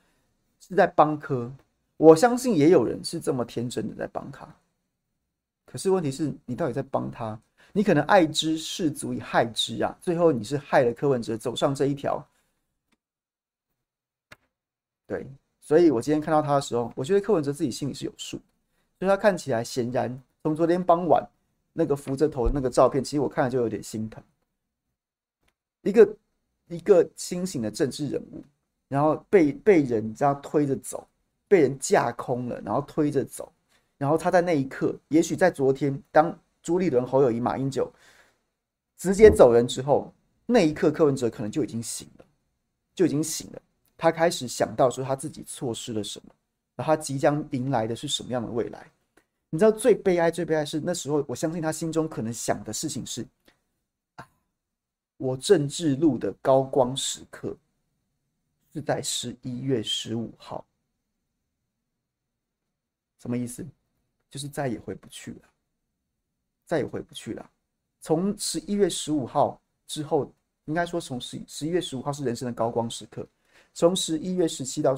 [0.59, 1.51] 是在帮柯。
[1.97, 4.47] 我相信也有人是这么天真的在帮他。
[5.65, 7.37] 可是问题是你到底在帮他？
[7.73, 9.95] 你可能爱之是足以害之啊！
[10.01, 12.25] 最后你是害了柯文哲走上这一条。
[15.05, 15.27] 对，
[15.59, 18.37] 所以我今天看到他的时候，我觉得柯文哲自己心里是有数，
[18.97, 21.23] 所以他看起来显然从昨天傍晚。
[21.79, 24.23] 那个扶着头的那个照片，其实我看了就有点心疼。
[25.83, 26.17] 一个
[26.69, 28.43] 一个清醒的政治人物，
[28.87, 31.07] 然后被被人这样推着走，
[31.47, 33.53] 被人架空了，然后推着走，
[33.95, 37.93] 然后他在那一刻，也许在昨天，当朱立伦、侯友谊、马英九
[38.97, 40.11] 直接走人之后，
[40.47, 42.25] 那一刻柯文哲可能就已经醒了，
[42.95, 43.61] 就已经醒了。
[43.95, 46.33] 他开始想到说他自己错失了什么，
[46.75, 48.87] 然后他即将迎来的是什么样的未来。
[49.49, 53.25] 你知道最悲哀、最悲哀是那时候，我相信他心中可能想的事情是：
[55.15, 57.55] 我政治路的高光时刻
[58.73, 60.65] 是在十一月十五号。
[63.19, 63.65] 什么意思？
[64.29, 65.41] 就是再也回不去了，
[66.65, 67.49] 再也回不去了。
[68.01, 70.29] 从十一月十五号之后，
[70.65, 73.25] 应该说从十十一月十五号是人生的高光时刻，
[73.73, 74.93] 从十一月十七到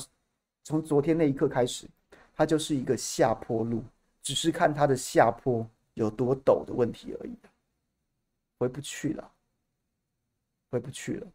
[0.64, 1.88] 从昨天那一刻开始，
[2.36, 3.84] 它就是一个下坡路。
[4.30, 7.36] 只是看他的下坡有多陡的问题而已，
[8.60, 9.32] 回不去了，
[10.70, 11.28] 回不去了。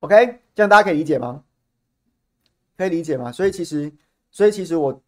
[0.00, 1.42] OK，这样大家可以理解吗？
[2.76, 3.32] 可以理解吗？
[3.32, 3.90] 所以其实，
[4.30, 5.02] 所以其实我，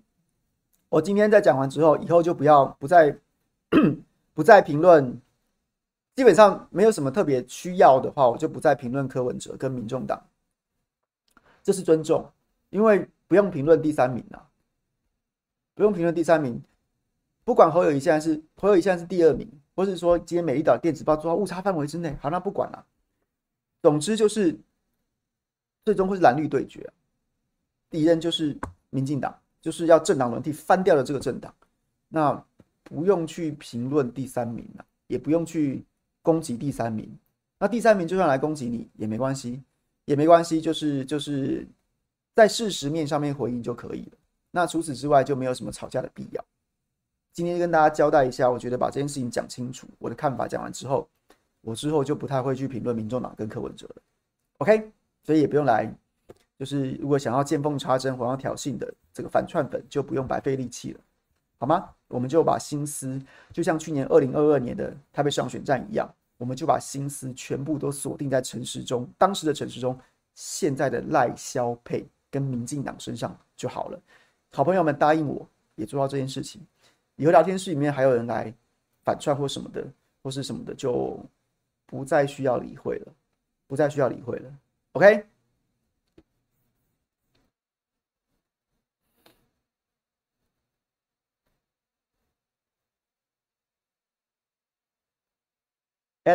[0.88, 3.14] 我今天在讲完之后，以后就不要不再
[4.32, 5.20] 不再评论。
[6.16, 10.22] 基本上没有什么特别需要的话，我就不再评论柯文哲跟民众党，
[11.62, 12.30] 这是尊重，
[12.68, 14.46] 因为不用评论第三名啊，
[15.74, 16.60] 不用评论第三名，
[17.42, 22.84] 不管侯友宜现在是侯友宜现在是第二名，或是说今天美丽岛电子报做到误差范围之内，好，那不管了，
[23.80, 24.54] 总之就是
[25.86, 26.92] 最终会是蓝绿对决，
[27.88, 28.58] 敌人就是
[28.90, 31.54] 民进党，就是要政党轮替翻掉了这个政党，
[32.08, 32.44] 那
[32.82, 35.82] 不用去评论第三名了，也不用去。
[36.22, 37.10] 攻击第三名，
[37.58, 39.62] 那第三名就算来攻击你也没关系，
[40.04, 41.66] 也没关系，就是就是
[42.34, 44.12] 在事实面上面回应就可以了。
[44.50, 46.44] 那除此之外就没有什么吵架的必要。
[47.32, 51.08] 今天跟大家交代一下，我觉得把这件事情讲清楚，我的看法讲完之后，
[51.60, 54.02] 我之后就不太会去评论民众党跟柯文哲了。
[54.58, 54.90] OK，
[55.22, 55.90] 所以也不用来，
[56.58, 61.00] 就是如果想要见缝插针、或要挑衅的这个反串粉，就不用白费力气了。
[61.60, 61.90] 好吗？
[62.08, 63.20] 我们就把心思，
[63.52, 69.96] 就像去年二零二二年的台北市长选战一样，我们就把心思全部都锁定在陈时中，当时的陈时中，
[70.34, 74.00] 现在的赖萧配跟民进党身上就好了。
[74.52, 76.66] 好朋友们答应我，也做到这件事情。
[77.16, 78.52] 以后聊天室里面还有人来
[79.04, 79.86] 反串或什么的，
[80.22, 81.22] 或是什么的，就
[81.84, 83.12] 不再需要理会了，
[83.66, 84.50] 不再需要理会了。
[84.92, 85.26] OK。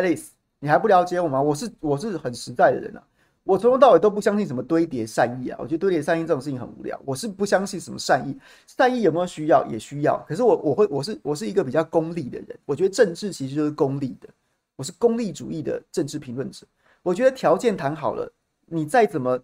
[0.02, 0.28] Alice，
[0.58, 1.40] 你还不了解我吗？
[1.40, 3.02] 我是我是很实在的人啊，
[3.44, 5.58] 我从头到尾都不相信什么堆叠善意啊。
[5.60, 7.00] 我觉得堆叠善意这种事情很无聊。
[7.04, 8.36] 我是不相信什么善意，
[8.66, 10.22] 善意有没有需要也需要。
[10.28, 12.58] 可是我我会我是我是一个比较功利的人。
[12.64, 14.28] 我觉得政治其实就是功利的，
[14.76, 16.66] 我是功利主义的政治评论者。
[17.02, 18.30] 我觉得条件谈好了，
[18.66, 19.38] 你再怎么，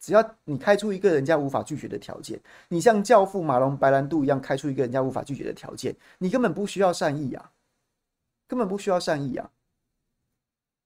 [0.00, 7.52] 只要你开出一个人家无法拒绝的条件，你像教父马龙白兰度一样开出一个人家无法拒绝的条件，你根本不需要善意啊，
[8.48, 9.48] 根本不需要善意啊。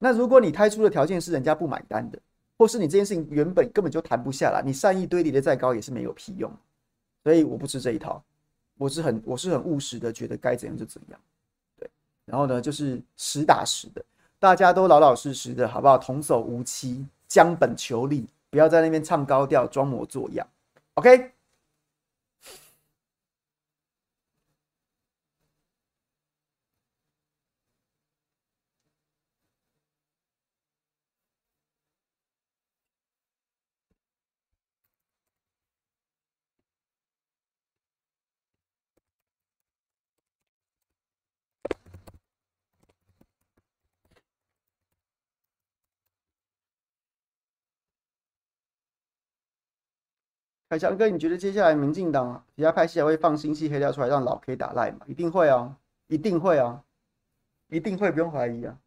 [0.02, 2.18] 那如果你开出的条件是人家不买单的，
[2.58, 6.50] 或是你这件事情原本根本就谈不下来，你善意堆叠的再高也是没有屁用。
[7.22, 8.20] 所以我不吃这一套，
[8.78, 11.20] 我是很我是很务实的，觉得该怎样就怎样。
[11.78, 11.88] 对，
[12.24, 14.02] 然后呢，就是实打实的，
[14.38, 15.98] 大家都老老实实的，好不好？
[15.98, 20.46] 童叟无欺，将本求利，不要在那边唱高调，装模作样。
[20.94, 21.30] OK。
[50.70, 55.00] 凯翔哥，你觉得接下来民进党其他派系还会放新戏黑料出来让老 K 打赖吗？
[55.08, 56.84] 一定会啊，一定会啊，
[57.70, 58.78] 一定会，不用怀疑啊。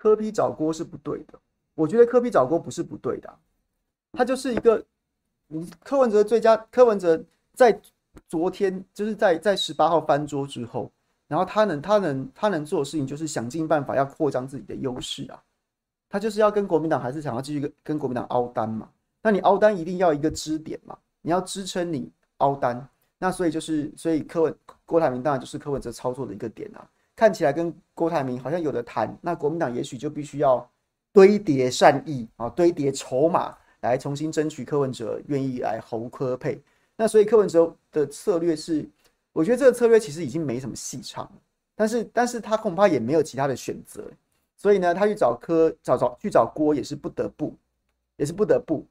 [0.00, 1.38] 柯 P 找郭是不对的，
[1.74, 3.30] 我觉得柯 P 找郭不是不对的，
[4.12, 4.82] 他就是一个，
[5.46, 7.22] 你柯文哲最佳，柯文哲
[7.52, 7.78] 在
[8.26, 10.90] 昨天就是在在十八号翻桌之后，
[11.28, 15.42] 然后他能他能他能做的事情就是想尽办法要扩张自己的优势啊，
[16.08, 18.88] 他就是要跟国民党还是想要继续跟跟国民党凹单嘛，
[19.20, 22.88] 那你凹单一定要一个支点嘛，你要支撑你凹单，
[23.18, 26.88] 那所以就是所以柯文郭台铭当然就是柯文哲操作的一个点啊。
[27.20, 30.66] 看起来跟郭台铭好像有的谈，那国民党也许就必须要
[31.12, 36.58] 堆叠善意啊，堆叠筹码来重新争取柯文哲愿意来侯科配。
[36.96, 38.88] 那所以柯文哲的策略是，
[39.34, 41.32] 我觉得这个策略其实已经没什么戏唱了。
[41.74, 44.02] 但是，但是他恐怕也没有其他的选择，
[44.56, 47.54] 所以呢，他去找柯找找去找郭也是不得不，
[48.16, 48.86] 也是不得不。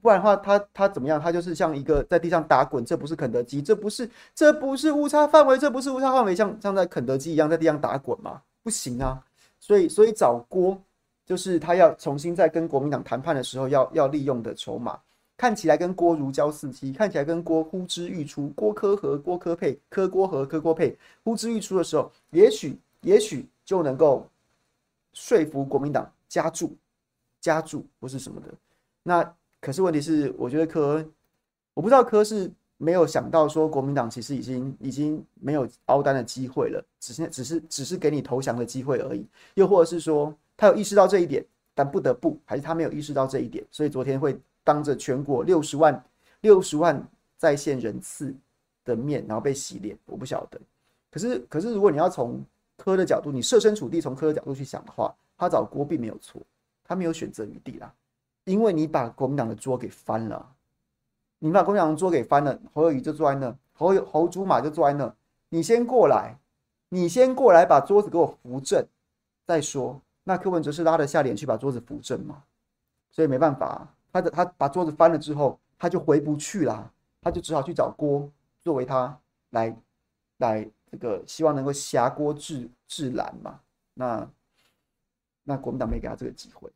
[0.00, 1.20] 不然的话，他他怎么样？
[1.20, 8.40] 他就是像一个在地上打滚，这不是肯德基，这不是这不是误差范围，这不是误差范围，像像在肯德基一样在地上打滚吗？
[8.62, 9.22] 不行啊！
[9.60, 10.80] 所以所以找郭
[11.26, 14.98] 就是他要重新在跟国民党谈判的时候要要利用的筹码，
[15.36, 24.26] 看起来跟郭如胶似漆，看起来跟郭呼之欲出，郭柯和郭柯配，柯郭和柯郭配，呼之欲出的时候，也许也许就能够
[25.12, 26.74] 说服国民党加注
[27.42, 28.48] 加注或是什么的
[29.02, 29.34] 那。
[29.62, 31.08] 可是问题是，我觉得柯，
[31.72, 39.24] 我不知道柯是没有想到说国民党其实已经已经没有凹单的机会了，只是只是只是给你投降的机会而已。
[39.54, 41.44] 又或者是说他有意识到这一点，
[41.76, 46.04] 但不得不，还是他没有意识到这一点，所以昨天会当着全国六十万
[46.40, 47.00] 六十万
[47.38, 48.34] 在线人次
[48.84, 49.96] 的面，然后被洗脸。
[50.06, 50.60] 我不晓得。
[51.08, 52.44] 可是可是，如果你要从
[52.76, 56.42] 柯的角度，你设身处地从柯的角度去想的话，他找郭并没有错，
[56.82, 57.94] 他没有选择余地啦。
[58.44, 60.54] 因为你把国民党的桌给翻了，
[61.38, 65.14] 你把国民党的桌给翻了，侯友谊就坐在那，侯侯祖马就坐在那。
[65.48, 66.38] 你先过来，
[66.88, 68.86] 你先过来把桌子给我扶正，
[69.46, 70.00] 再说。
[70.24, 72.44] 那柯文哲是拉得下脸去把桌子扶正嘛？
[73.10, 76.90] 所以没办法，他的他把桌子翻了之后，他就回不去了，
[77.20, 78.30] 他就只好去找郭
[78.62, 79.18] 作为他
[79.50, 79.76] 来
[80.38, 83.60] 来这个希望能够挟郭制制蓝嘛。
[83.94, 84.28] 那
[85.44, 86.70] 那国民党没给他这个机会。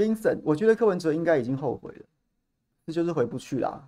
[0.00, 2.04] Vincent，我觉得柯文哲应该已经后悔了，
[2.86, 3.86] 这就是回不去啦。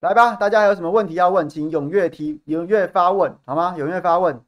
[0.00, 3.74] 来吧，大家还有什么问题要问，请踊跃提，踊跃发问，好吗？
[3.76, 4.40] 踊跃发问。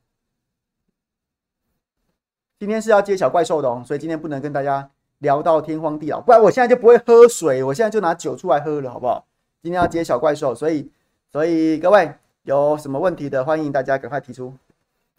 [2.59, 9.27] 今天是要接小怪兽的哦，所以今天不能跟大家聊到天荒地老，不然我现在就不会喝水，我现在就拿酒出来喝了，好不好？
[9.63, 10.91] 今天要接小怪兽，所以，
[11.31, 14.55] 所以各位有什么问题的，欢迎大家赶快提出，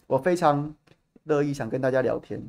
[0.08, 0.74] 我非常
[1.26, 2.42] 乐意想跟大家聊天。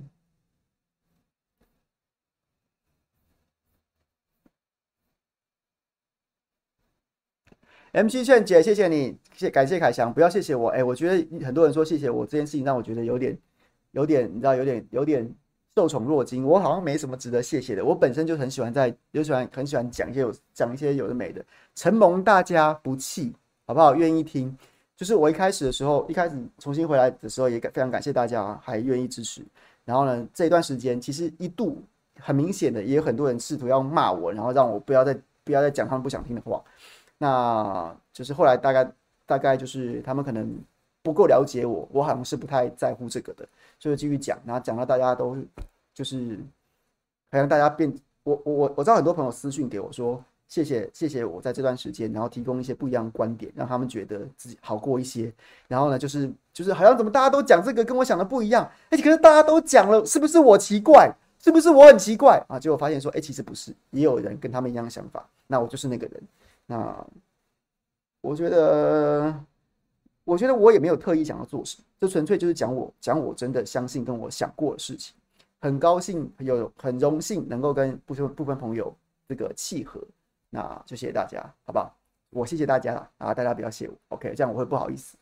[7.95, 10.68] MC 炫姐，谢谢你，谢感谢凯翔，不要谢谢我。
[10.70, 13.38] 哎、我觉得很多人说谢谢我这件事情，让我觉得有点，
[13.92, 15.32] 有点，你知道，有点，有点
[15.76, 16.45] 受宠若惊。
[16.45, 17.84] 我好像没什么值得谢谢的。
[17.84, 21.45] 我本身就很喜欢在，就喜欢很喜欢讲一些有讲一些有的没的，
[21.76, 23.32] 承蒙大家不弃，
[23.64, 23.95] 好不好？
[23.95, 24.53] 愿意听。
[24.97, 29.40] 就是我一开始的时候，一开始重新回来的时候，也感非常感谢大家还愿意支持。
[29.84, 31.80] 然后呢，这一段时间其实一度
[32.18, 36.61] 很明显的，也有很多人试图要骂我，然后让我不要再不要再讲他们不想听的话。
[37.24, 38.92] 那就是后来大概
[39.24, 40.54] 大概就是他们可能
[41.02, 43.48] 不够了解我，我好像是不太在乎这个的，
[43.80, 45.34] 所以继续讲，然后讲到大家都
[45.94, 46.38] 就是
[47.32, 47.90] 好像大家变
[48.24, 55.32] 我我我我知道很多朋友私信给我说，谢谢谢谢我在这段时间，然后提供一些不一样的观点，让他们觉得自己好过一些。
[55.66, 61.10] 然后呢，就是就是好像怎么大家都讲这个跟我想的不一样，哎，可是大家都讲了，是不是我奇怪？
[61.38, 62.58] 是不是我很奇怪啊？
[62.58, 65.26] 结果发现说，哎，其实不是，也有人跟他们一样的想法。
[65.46, 66.22] 那我就是那个人。
[66.66, 67.06] 那
[68.20, 69.44] 我觉得，
[70.24, 75.14] 我觉得我也没有特意想要做什么，这纯粹就是讲我讲我真的相信跟我想过的事情。
[75.60, 78.94] 很高兴有很荣幸能够跟部分部分朋友
[79.28, 80.00] 这个契合。
[80.50, 81.96] 那就谢谢大家，好不好？
[82.30, 83.32] 我谢谢大家了啊！
[83.32, 84.34] 大家不要谢我，OK？
[84.34, 85.16] 这样我会不好意思。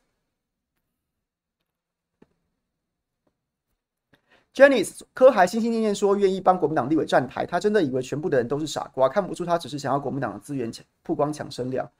[4.55, 11.91] Janice 柯还心心念念说愿意帮国民党立委站台，他真的以为全部的人都是傻瓜，看不出他只是想要国民党的资源抢曝光抢声量。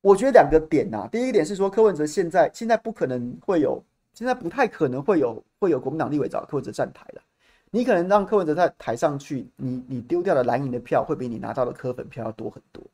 [0.00, 7.22] 我觉得两个点呐、啊，第一个点是说柯文哲现在现在不可能会有，现在不太可能会有会有国民党立委找柯文哲站台了。
[7.72, 12.84] 你可能让柯文哲在台上去，你你丢掉的蓝营的票会比你拿到的柯粉票要多很多，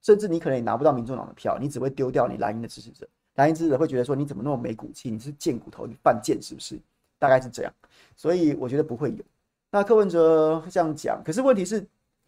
[0.00, 6.80] 甚至你可能也拿不到民众党的票，你只会丢掉你蓝营的支持者，蓝营支持者会觉得说你怎么那么没骨气，你是贱骨头，你犯贱是不是？
[7.18, 7.72] 大概是这样，
[8.16, 9.24] 所以我觉得不会有。
[9.70, 11.78] 那柯文哲这样讲，可是问题是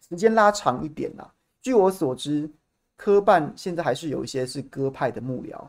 [0.08, 1.34] 时间拉长一点呐、啊。
[1.60, 2.50] 据我所知，
[2.96, 5.60] 柯办现在还是有一些是鸽派的幕僚，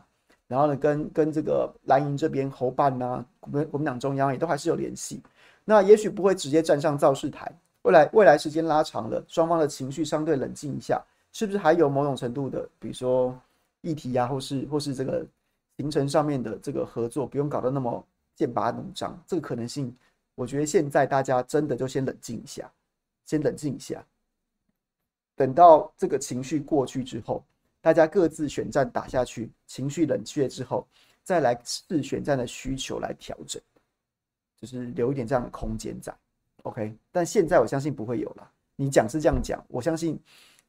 [0.46, 5.22] 然后呢，跟跟这个蓝营这边侯办呐，国民国民党中央也都还是有联系。
[5.64, 7.50] 那也许不会直接站上造势台，
[7.82, 11.02] 未来未来时间拉长了，双方的情绪相对冷静一下，
[11.32, 13.36] 是不是还有某种程度的，比如说
[13.80, 15.26] 议题呀、或是或是这个
[15.78, 19.96] 行程上面的这个合作，不用搞得那么剑拔弩张，这个可能性，
[20.34, 22.70] 我觉得现在大家真的就先冷静一下，
[23.24, 24.04] 先冷静一下，
[25.36, 27.44] 等到这个情绪过去之后，
[27.80, 30.86] 大家各自选战打下去，情绪冷却之后，
[31.22, 33.62] 再来视选战的需求来调整。
[34.56, 36.14] 就是留一点这样的空间在
[36.62, 38.50] ，OK，但现在我相信不会有了。
[38.76, 40.18] 你讲是这样讲，我相信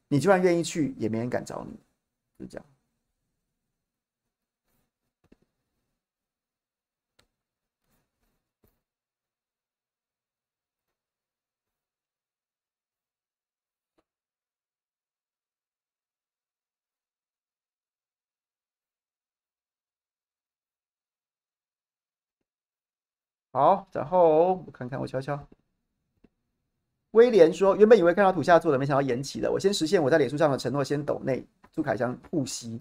[0.08, 1.78] 你就算愿意去，也没人敢找你，
[2.38, 2.66] 就这样。
[23.56, 25.42] 好，然后我看看，我瞧瞧。
[27.12, 29.50] 威廉说：“原本以为看到土下座的，没想到延期了。
[29.50, 31.42] 我先实现我在脸书上的承诺，先抖内
[31.72, 32.78] 朱凯翔护膝。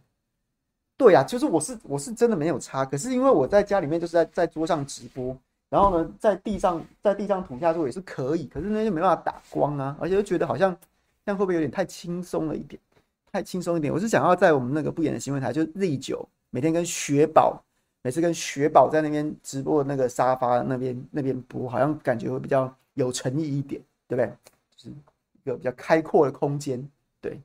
[0.97, 5.33] 对呀、就是我是我是真的没有差，可是因为我在家里面就是在在桌上直播，
[5.69, 10.77] 然后呢，在地上在地上土下座也是可以，可是那就没办法打光啊，而且又觉得好像
[11.25, 12.77] 这样会不会有点太轻松了一点？
[13.31, 13.93] 太轻松一点。
[13.93, 17.63] 我是想要在我们那个不演的新闻台，就 Z 九每天跟雪宝。”
[18.05, 24.27] 每次跟雪宝在那边直播那个沙发那边那边播，好像感觉会比较有诚意一点，对不对？
[24.69, 26.87] 就是一个比较开阔的空间，
[27.19, 27.41] 对。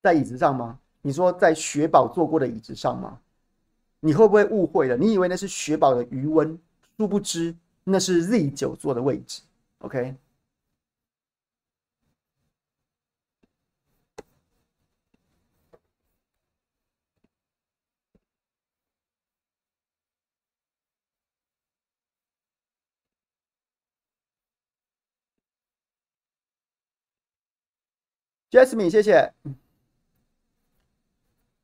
[0.00, 0.80] 在椅子上吗？
[1.02, 3.20] 你说在雪宝坐过的椅子上吗？
[4.00, 4.96] 你会不会误会了？
[4.96, 6.58] 你以为那是雪宝的余温，
[6.96, 7.54] 殊不知
[7.84, 9.42] 那是 Z 九坐的位置。
[9.80, 10.16] OK。
[28.56, 29.34] Jasmine，谢谢。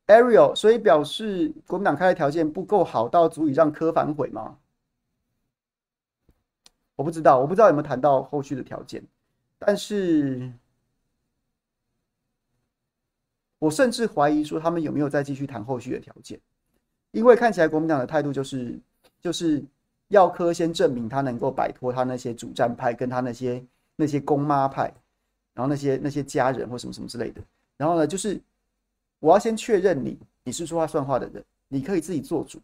[0.09, 4.59] Ariel，所以表示国民党开的条件不够好，到足以让柯反悔吗？
[6.95, 9.03] 我不知道，我不知道有没有谈到后续的条件，
[9.59, 10.53] 但是，
[13.59, 16.39] 我甚至怀疑说他们有没有再继续谈后续的条件，
[17.13, 18.79] 因为看起来国民党的态度就是，
[19.19, 19.65] 就是
[20.09, 23.65] 要柯先证明他能够摆脱他那些主战派跟他那些
[23.97, 24.93] 那些公妈派。
[25.55, 27.41] 然后那些那些家人或什么什么之类的，
[27.77, 28.41] 然后呢，就是
[29.19, 32.59] 我要先确认你你是说话算话的人，你可以自己做主。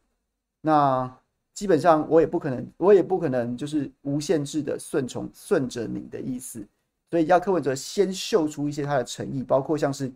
[0.60, 1.10] 那
[1.54, 6.66] 基本上我也不可能，我也不可能就是无限制的顺从顺着你的意思，
[7.10, 10.10] 所以要柯文哲先秀出一些他的诚意，包括像是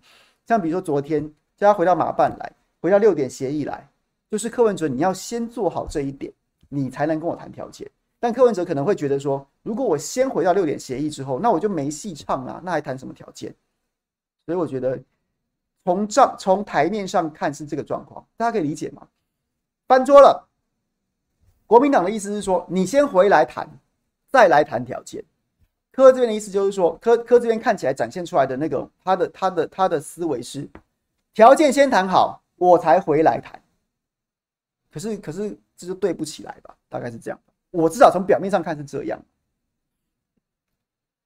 [0.47, 1.23] 像比如说昨天
[1.57, 3.89] 叫他回到马办来，回到六点协议来，
[4.31, 6.33] 就是柯文哲你要先做好这一点，
[6.69, 7.89] 你才能跟我谈条件。
[8.23, 13.53] 但柯文哲可能会觉得说，如果我先回到六点协议之后，那我就没戏唱啊，那还谈什么条件？
[14.47, 14.97] 所以我觉得
[15.85, 19.09] 从账从台面上看是这个状况，大家可以理解吗？
[19.89, 20.49] 翻桌了，
[21.67, 23.69] 国民党的意思是说，你先回来谈，
[24.29, 25.25] 再来谈条件。
[25.91, 30.71] 柯这边的意思就是说，柯柯这边看起来展现出来的那个他的他的他的思维是，
[31.35, 33.61] 条件先谈好，我才回来谈。
[34.93, 37.41] 可是可是这就对不起来吧，大概是这样。
[37.73, 39.21] 我至少从表面上看是这样。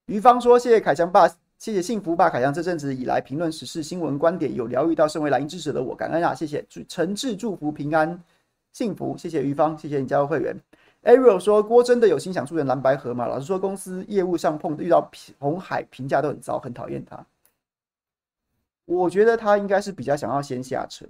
[0.07, 1.28] 于芳说：“谢谢凯翔爸，
[1.59, 6.34] 谢谢幸福爸凯翔这阵子以来评论时事新闻观点，有疗愈到身为蓝营支持的我，感恩啊！
[6.34, 8.22] 谢谢，诚挚祝福平安
[8.72, 10.57] 幸福，谢谢于芳，谢谢你加入会员。”
[11.03, 13.26] Ariel 说：“郭真的有心想促成蓝白合吗？
[13.26, 17.24] 老实说，公司业务上碰遇到红海评价都很糟，很讨厌他。
[18.86, 21.05] 我觉得他应该是比较想要先下车。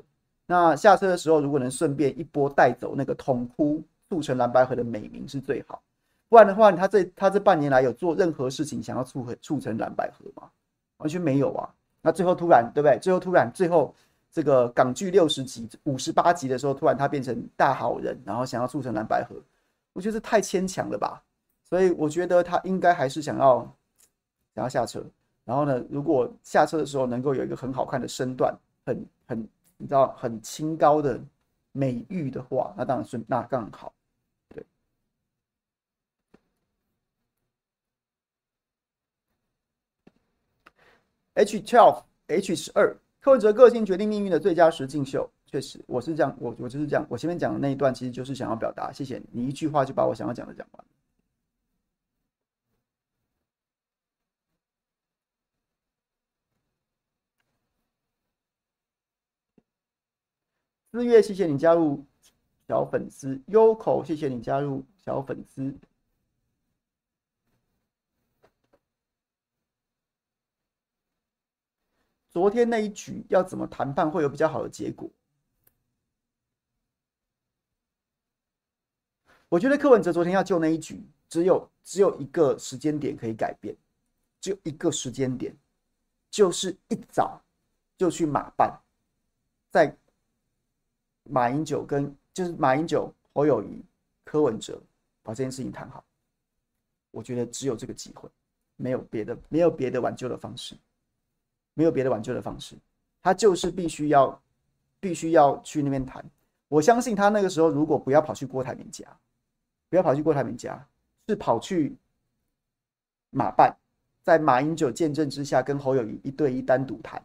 [0.47, 5.83] 那下车的时候，如果能顺便一波带走那个痛哭促成蓝白合的美名是最好。”
[6.29, 10.51] 不然的话，他这他这半年来有做任何事情想要促和促成蓝白合吗？
[10.97, 11.69] 完全没有啊！
[12.03, 12.99] 那最后突然，对不对？
[12.99, 13.95] 最后突然，最后
[14.33, 19.37] 这个港剧六十集、五十八集的时候，突然他变成大好人，然后想要促成蓝白合，
[19.93, 21.23] 我觉得太牵强了吧？
[21.69, 23.59] 所以我觉得他应该还是想要
[24.55, 25.05] 想要下车。
[25.45, 28.53] 然后呢，如果下车的时候能够有一个很好看的身段，
[28.85, 31.21] 很很你知道很清高的
[31.73, 33.93] 美誉的话，那当然是那更好。
[41.37, 50.85] H twelve H 十二，柯文哲个性决定命运的最佳实境秀，确实，我是这样，我我就是这样，我前面讲的那一段其实就是想要表达，谢谢你，你一句话就把我想要讲的讲完。
[60.93, 62.03] 四月，谢谢你加入
[62.67, 65.75] 小粉丝，Yoko，谢谢你加入小粉丝。
[72.37, 75.09] 昨天那一局要怎么谈判会有比较好的结果？
[79.49, 83.75] 我觉得柯文哲昨天要救那一局，只有只有一个时间点可以改变，
[84.39, 85.57] 只有一个时间点，
[86.31, 87.41] 就是一早
[87.97, 88.79] 就去马办，
[89.71, 89.97] 在
[91.23, 93.83] 马英九跟就是马英九、侯友谊、
[94.25, 94.79] 柯文哲
[95.23, 96.05] 把这件事情谈好。
[97.13, 98.29] 我觉得只有这个机会，
[98.77, 100.77] 没有别的，没有别的挽救的方式。
[101.77, 102.75] 没有别的挽救的方式，
[103.23, 104.41] 他就是必须要，
[104.99, 106.25] 必须要去那边谈。
[106.69, 109.05] 我相信他那个时候如果不要跑去郭台铭家，
[109.91, 110.83] 不要跑去郭台铭家，
[111.29, 111.95] 是跑去
[113.29, 113.77] 马办，
[114.23, 117.23] 在马英九见证之下跟侯友宜一对一单独谈。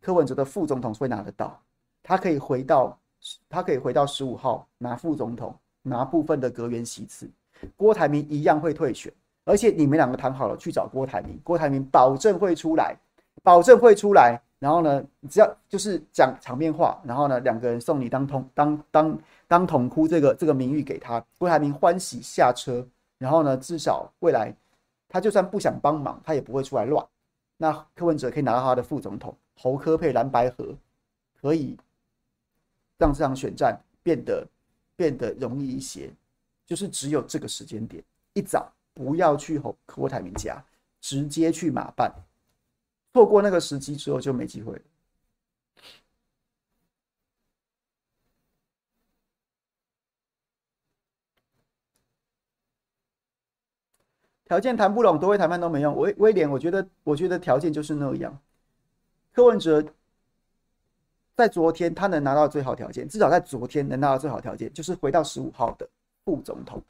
[0.00, 1.60] 柯文哲的副总统会拿得到，
[2.04, 2.96] 他可以回到，
[3.48, 5.52] 他可以回到十五号拿副总统，
[5.82, 7.28] 拿部分的阁员席次。
[7.76, 9.12] 郭台铭一样会退选，
[9.44, 12.96] 而且你们两个谈好了去找郭台铭，郭台铭保证会出来。
[13.42, 19.18] 保证会出来，然后呢，只要就是讲场面话，然后呢，两个人送你当统当当
[19.48, 22.86] 当统哭这个这个名誉给他，郭台铭欢喜下车，
[23.18, 24.54] 然后呢，至少未来
[25.08, 27.04] 他就算不想帮忙，他也不会出来乱。
[27.56, 30.74] 那柯文哲可以拿到他的副总统，侯科配蓝白合，
[31.40, 31.76] 可以
[32.98, 34.46] 让这场选战变得
[34.96, 36.10] 变得容易一些。
[36.64, 40.62] 就是只有这个时间点，一早不要去侯郭台铭家，
[41.00, 42.10] 直接去马办。
[43.12, 44.82] 错过那个时机之后就没机会了。
[54.46, 55.96] 条件谈不拢，多会谈判都没用。
[55.96, 58.38] 威威廉，我觉得，我觉得条件就是那样。
[59.32, 59.82] 柯文哲
[61.34, 65.88] 在昨天他能拿到最好条件，至少在昨天能拿到最好条件，就是回到十五号的
[66.24, 66.82] 副总统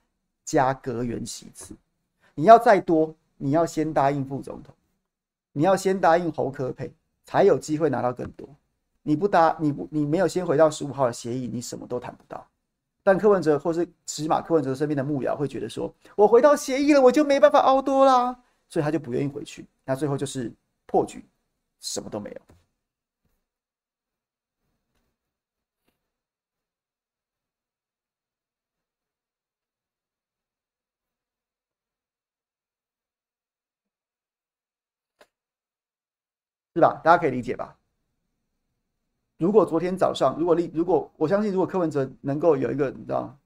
[0.44, 1.76] 加阁员席次。
[2.34, 4.74] 你要再多，你要先答应副总统。
[5.52, 6.92] 你要先答应侯科培，
[7.24, 8.48] 才有机会拿到更多。
[9.02, 12.46] 你不答，你不，你没有先回到十五号的协议，你什么都谈不到。
[13.02, 18.38] 但柯文哲或是起码柯文哲身边的幕僚会觉得说，我回到协议了，我就没办法凹多啦，
[18.68, 19.66] 所以他就不愿意回去。
[19.84, 20.52] 那最后就是
[20.86, 21.24] 破局，
[21.80, 22.40] 什么都没有。
[36.74, 37.00] 是吧？
[37.04, 37.76] 大家可以理解吧？
[39.38, 43.36] 如果昨天早上，如果立，如果我相信，如果柯文哲能够有一个你知道，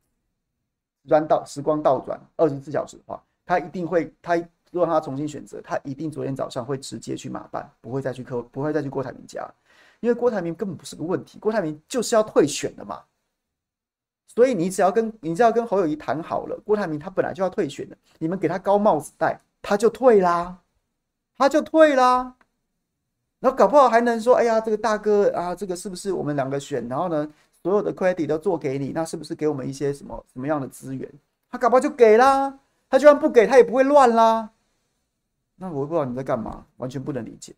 [1.09, 4.37] 转倒时光倒转二十四小时的话，他一定会，他
[4.71, 9.49] 如果他重新选择，他一定昨天早上会直接去马办，不会再去柯，不会再去郭台铭家，
[10.01, 13.03] 因为郭台铭根本不是个问题，郭台铭就是要退选的嘛。
[14.27, 20.59] 所以你只要跟你只要跟侯友谊谈好了，郭台铭他本来就要退选的，你们给他高帽子戴，他就退啦，
[21.39, 22.36] 他就退啦。
[23.41, 27.29] 然后搞不好还能说，哎呀，这个大哥啊，这个是不是我们两个选，然后呢，
[27.63, 31.09] 所有的 credit 都做给你，那是不是给我们一些什么什么样的资源？
[31.51, 32.59] 他搞不好就给啦，
[32.89, 34.51] 他就算不给，他也不会乱啦。
[35.57, 37.55] 那我也不知道你在干嘛，完全不能理解。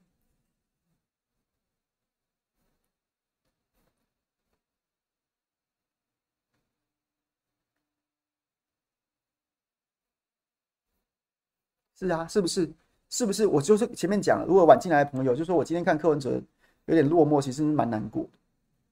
[11.98, 12.72] 是啊，是不是？
[13.10, 13.46] 是不是？
[13.46, 16.40] 我就是前面讲了，如果晚进来的朋友，就说我今天看柯文哲
[16.86, 18.26] 有点落寞，其实蛮难过。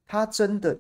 [0.07, 0.79] 他真的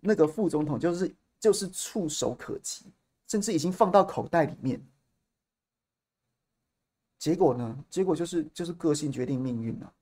[0.00, 2.86] 那个副总统就是就是触手可及，
[3.26, 4.80] 甚至已经放到口袋里面。
[7.18, 7.76] 结果呢？
[7.90, 9.92] 结果就是就是个性决定命运啊！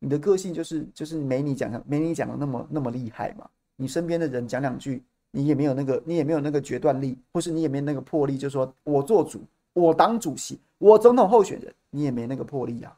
[0.00, 3.48] 你的个性就是就是没你讲的没你讲的那么那么厉害嘛。
[3.76, 9.42] 你身边的人讲两句，你也没有那个你也没有那个决断力，或是你也没有那个魄力，就说我做主，
[9.72, 12.96] 我当主席，我总统候选人，你也没那个魄力啊。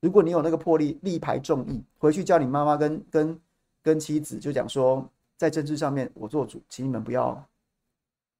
[0.00, 3.40] 如果你有那个魄力，力排众议，回去叫你妈妈跟跟
[3.82, 7.42] 跟妻子就讲说，在政治上面我做主，请你们不要，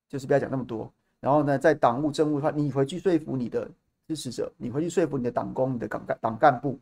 [0.08, 0.92] 就是不要讲那么多。
[1.20, 3.70] 然后呢，在党务政务的话，你回去说服你的。
[4.08, 6.78] 支持者，你回去说服你的党工、你的党干党干部，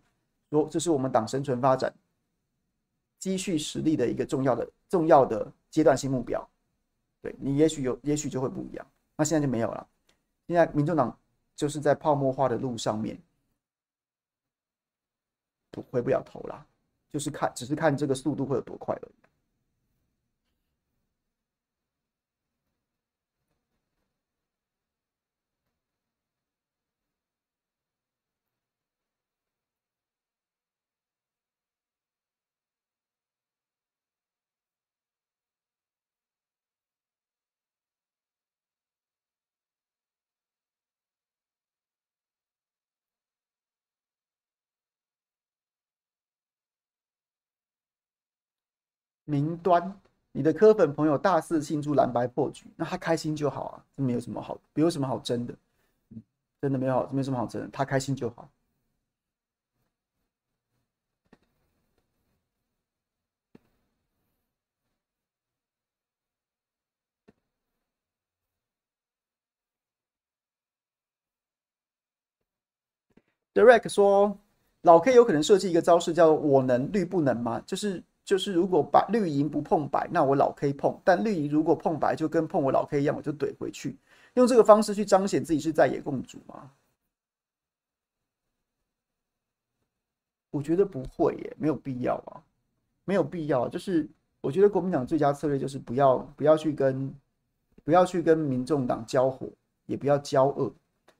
[0.48, 1.92] 说这是我们党生存发展、
[3.18, 6.48] 积蓄实力的一个重要的、重要的阶段性目标。
[7.20, 8.84] 对，你也许有，也许就会不一样。
[9.16, 9.86] 那现在就没有了。
[10.46, 11.16] 现在民众党
[11.60, 13.20] 就是在泡沫化的路上面，
[15.90, 16.66] 回不了头了。
[17.10, 19.29] 就是看，只是看这个速度会有多快而已。
[49.30, 49.94] 明端，
[50.32, 55.54] 你的科粉朋友大肆庆祝蓝白破局，那他开心就好啊，这没有什么好，没有什么好争的，
[56.60, 58.50] 真的没有好，没什么好争的，他开心就好。
[73.54, 74.36] Direct 说，
[74.82, 77.62] 老 K 有可能设计一个招式，叫“我能绿不能”吗？
[77.64, 78.02] 就是。
[78.30, 83.98] 就是如果白绿营不碰白，那我老 K 碰；但绿营如果碰白，就跟碰我老 K 一样，我就怼回去。
[84.34, 86.70] 用这个方式去彰显自己是在野共主吗？
[90.52, 92.40] 我觉得不会耶，没有必要啊，
[93.04, 93.68] 没有必要。
[93.68, 94.08] 就是
[94.40, 97.12] 我觉得国民党最佳策略就是不要不要去跟
[97.82, 99.48] 不要去跟民众党交火，
[99.86, 100.72] 也不要交恶，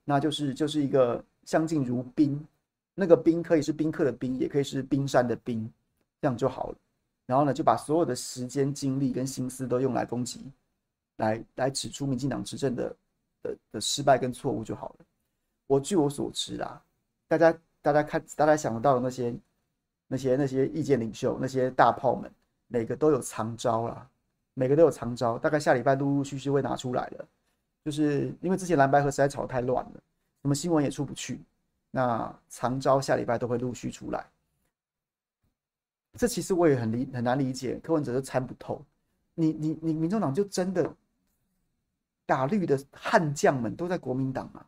[0.04, 2.40] 那就是就是一个相敬如宾。
[2.94, 5.68] 那个宾可以是宾客的宾，也可以是冰山的冰，
[6.20, 6.76] 这样就好了。
[7.30, 10.50] 然后呢，就把所有的时间、精力跟心思都用来攻击，
[11.18, 12.96] 来来指出民进党执政的
[13.40, 15.06] 的的失败跟错误就好了。
[15.68, 16.82] 我据我所知啊，
[17.28, 19.32] 大家大家看，大家想得到的那些
[20.08, 22.28] 那些那些意见领袖、那些大炮们，
[22.66, 24.10] 每个都有藏招啦，
[24.54, 25.38] 每个都有藏招。
[25.38, 27.24] 大概下礼拜陆陆续续会拿出来的，
[27.84, 30.00] 就是因为之前蓝白合实在吵得太乱了，
[30.42, 31.40] 什么新闻也出不去，
[31.92, 34.26] 那藏招下礼拜都会陆续出来。
[36.18, 38.84] 这其实我也很理很难理解，柯文哲都参不透。
[39.34, 40.92] 你你你，民众党就真的
[42.26, 44.66] 打绿的悍将们都在国民党啊，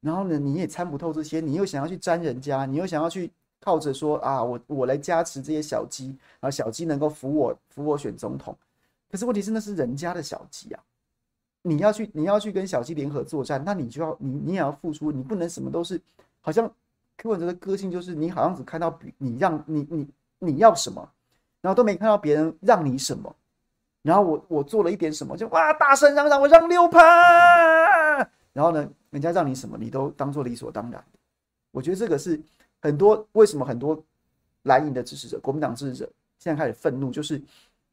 [0.00, 8.56] 然后呢，你也参不透这些，你又想要去沾人家，你又想要去靠着说啊，我我来加持这些小鸡，然后小鸡能够扶我扶我选总统。
[9.10, 10.84] 可是问题是那是人家的小鸡啊，
[11.62, 16.00] 你要去你要去跟小鸡联合作战，那你就要你你也要付出，你不能什么都是
[16.40, 16.72] 好像
[17.16, 20.06] 柯文哲的个性就是你好像只看到比你让你你。
[20.44, 21.08] 你要什么，
[21.60, 23.34] 然后都没看到别人让你什么，
[24.02, 26.98] 然后我我做了一点什么，就哇大声嚷嚷我让六趴，
[28.52, 31.02] 然后呢，人家让你什么，你都当做理所当然。
[31.70, 32.40] 我觉得这个是
[32.80, 34.02] 很多为什么很多
[34.64, 37.40] 蓝营的支持者、国民党支持者现在开始愤怒，就是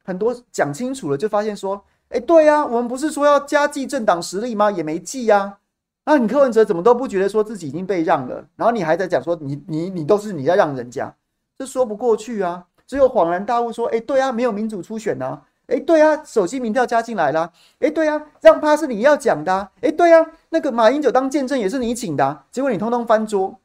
[0.04, 4.70] 很多讲清楚了，就发现说，哎，对呀，我们不是说要加计政党实力吗？
[4.70, 5.58] 也没计呀。
[6.04, 11.14] 那你柯文哲怎么都不觉得说自己已经被让了，然后你还在讲说你你你都是你在让人家。
[11.60, 12.66] 这说不过去啊！
[12.86, 15.42] 只有恍然大悟说：“哎，对啊，没有民主初选呐！
[15.66, 17.52] 哎，对啊，手机民调加进来了！
[17.80, 19.70] 哎，对啊，让趴是你要讲的！
[19.82, 23.60] 哎，对啊，那个马英九当见证也是你请的，结果你通通翻桌，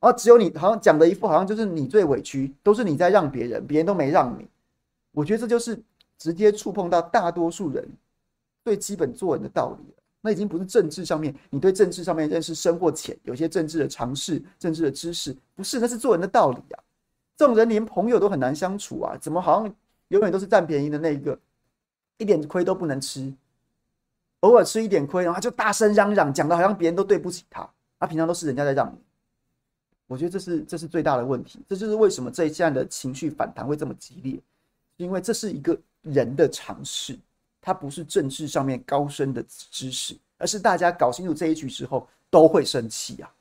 [0.00, 4.46] 啊，只有你好像讲的一副好像就是你最委屈，都是你在让别人，别人都没让你。
[5.12, 5.82] 我觉得这就是
[6.18, 7.88] 直接触碰到大多数人
[8.66, 10.02] 最基本做人的道理了。
[10.20, 16.76] 那已经不是政治上面你对政治上面认识深或浅，有些政治的常识、政治的知识，不是，那是做人的道理啊。”
[17.40, 19.16] 这种人连朋友都很难相处啊！
[19.18, 19.74] 怎么好像
[20.08, 21.40] 永远都是占便宜的那一个，
[22.18, 23.32] 一点亏都不能吃，
[24.40, 27.66] 偶尔吃一点亏，然后他就大声嚷嚷，讲的好像别人都对不起他，
[27.98, 28.98] 他平常都是人家在让你。
[30.06, 34.38] 我觉得这是这是最大的问题，这就是为什么这一项的情绪反弹会这么激烈，
[34.98, 37.18] 因为这是一个人的常识，
[37.58, 43.32] 它不是政治上面高深的知识，而是大家搞清楚这一局之后都会生气啊，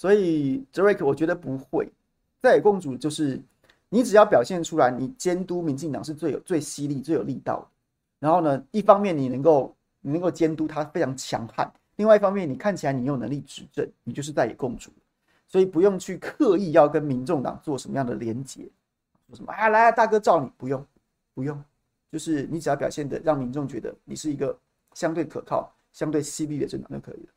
[0.00, 1.86] 所以哲瑞克，我觉得不会。
[2.40, 3.38] 在野共主就是
[3.90, 7.66] 你只要表现出来，你监督民进党是最有最犀利、最有力道的。
[8.18, 14.90] 然后呢，一方面你能够你能够监督他非常强悍，另外一方面你看起来你有能力执政，你就是在野共主。
[15.46, 18.62] 所以不用去刻意要跟民众党做什么样的连结，
[19.28, 20.82] 说什么啊来啊大哥罩你，不用
[21.34, 21.62] 不用，
[22.10, 24.58] 就是你只要表现的让民众觉得你是一个
[24.94, 27.32] 相对可靠、相对犀利的政党就可以了。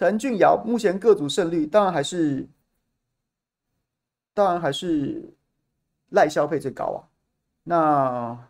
[0.00, 2.48] 陈俊尧目前各组胜率当然还是，
[4.32, 5.30] 当然还是
[6.08, 7.04] 赖萧配最高啊。
[7.62, 8.48] 那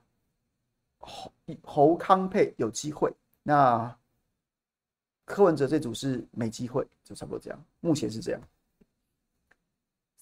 [1.00, 1.32] 侯
[1.64, 3.92] 侯康佩有机会，那
[5.24, 7.64] 柯文哲这组是没机会，就差不多这样。
[7.80, 8.40] 目前是这样。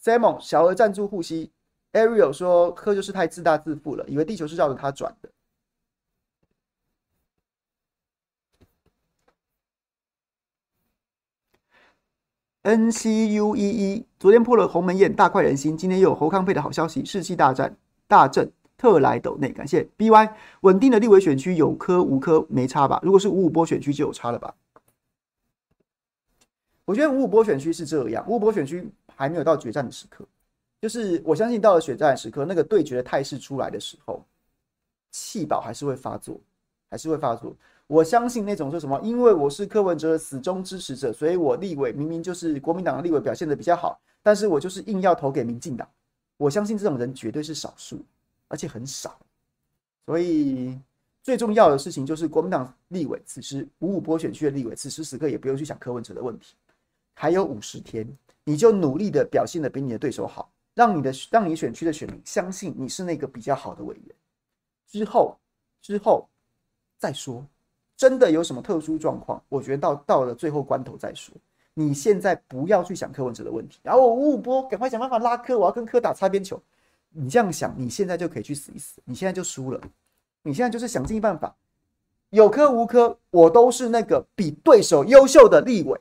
[0.03, 1.53] Simon 小额赞助护膝
[1.93, 5.29] ，Ariel 说柯就是太自大自负了，以为地球是绕着他转的。
[12.69, 15.75] N C U E E 昨天破了鸿门宴，大快人心。
[15.75, 17.75] 今天又有侯康配的好消息，士气大战
[18.07, 23.01] 大振，特来斗内感谢 B Y 稳定的立委选区有科无科没差吧？
[23.03, 24.55] 如果是五五波选区就有差了吧？
[26.85, 30.23] 我觉得五五波选区是这样，五五波选区还没有到决战的时刻，
[30.83, 34.23] 就是我相信到了决战的时刻，那个对决的态势出来的时候，
[35.11, 36.39] 气保还是会发作，
[36.91, 37.55] 还是会发作。
[37.87, 45.89] 我相信那种说什么，因为我是柯文哲的死忠支持者，所以我立委明明就是国民党的立委表现得比较好，但是我就是硬要投给民进党。
[46.37, 48.01] 我相信这种人绝对是少数，
[48.47, 49.19] 而且很少。
[50.07, 50.79] 所以
[51.23, 56.55] 最重要的事情就是国民党立委此时五五波选区的立委，此时此刻也不用去想柯文哲的问题。
[57.15, 58.07] 还有五十天，
[58.45, 64.15] 你就努力的表现得比你的对手好，让你的让你选区的选民相信你是那个比较好的委员。
[64.87, 65.37] 之后
[65.83, 66.29] 之后
[66.99, 67.45] 再说。
[67.97, 69.43] 真的有什么特殊状况？
[69.49, 71.35] 我觉得到到了最后关头再说。
[71.75, 76.61] 你现在不要去想柯文哲的问题，然后我五五波，赶快想办法拉柯，我要跟柯打擦边球。
[77.11, 79.01] 你这样想，你现在就可以去死一死。
[79.05, 79.81] 你现在就输了。
[80.43, 81.55] 你现在就是想尽办法，
[82.31, 86.01] 有科无科，我都是那个比对手优秀的立委，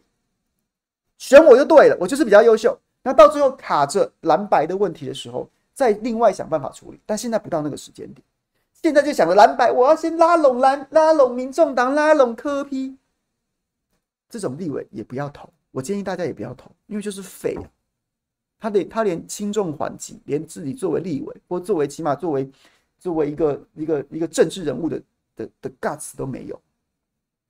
[1.17, 2.77] 选我就对了，我就是比较优秀。
[3.01, 6.99] 那到最后卡着蓝白的问题的时候，再另外想办法处理。
[7.05, 8.23] 但现在不到那个时间点。
[8.81, 12.97] 现在就想着蓝白，我要先拉拢蓝，拉拢民众党，拉拢柯 P，
[14.29, 15.49] 这种立委也不要投。
[15.71, 17.57] 我建议大家也不要投，因为就是废。
[18.59, 22.49] 他得他连轻重缓急，连自己作为立委或作为起码作为
[22.97, 24.99] 作为一个一个一个政治人物的
[25.35, 26.59] 的的 guts 都没有。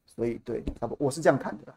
[0.06, 1.74] 所以对，差不多，我是这样看的。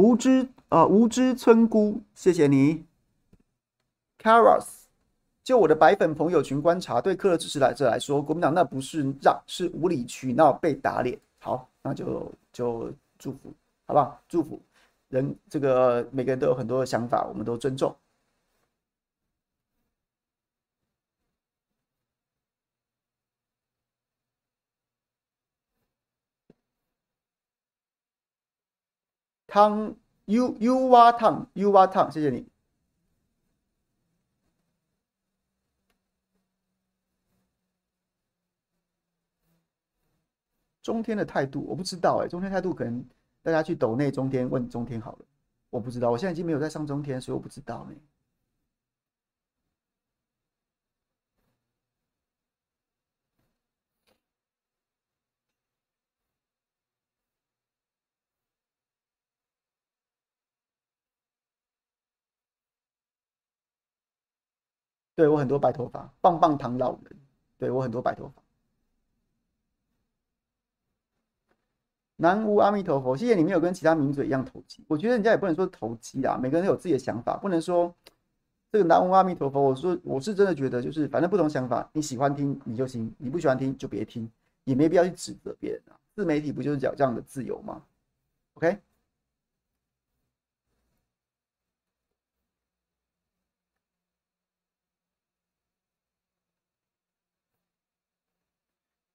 [0.00, 2.86] 无知啊、呃，无知村姑，谢谢你。
[4.18, 4.66] Caros，
[5.44, 11.18] 就我的白粉朋友群观察，对柯的支持来者来说，国民党那不是让，是无理取闹被打脸。
[11.38, 13.52] 好，那就就祝福，
[13.86, 14.18] 好不好？
[14.26, 14.58] 祝福
[15.10, 17.94] 人，这个每个人都有很多的想法，我们都尊重。
[29.50, 29.94] 汤
[30.26, 32.46] U U 蛙烫 U 蛙烫，谢谢你。
[40.82, 43.04] 中天的态度我不知道哎、中天态度可能
[43.42, 45.24] 大家去抖内中天问中天好了，
[45.68, 47.94] 我不知道，我现在已经没有在上中天，所以我不知道呢、
[65.20, 67.14] 对，我很多白头发，棒棒糖老人。
[67.58, 68.42] 对，我很多白头发。
[72.16, 74.82] 南无阿弥陀佛，谢谢你没有跟其他名嘴一样投机。
[74.88, 77.94] 我觉得人家也不能说投机啊，每个人都有自己的想法，不能说
[78.72, 79.60] 这个南无阿弥陀佛。
[79.60, 84.26] 我说我是真的觉得，就是反正不同想法，你喜欢听你就听，你不喜欢听就别听，
[84.64, 86.00] 也没必要去指责别人啊。
[86.14, 87.82] 自媒体不就是讲这样的自由吗
[88.54, 88.78] ？OK。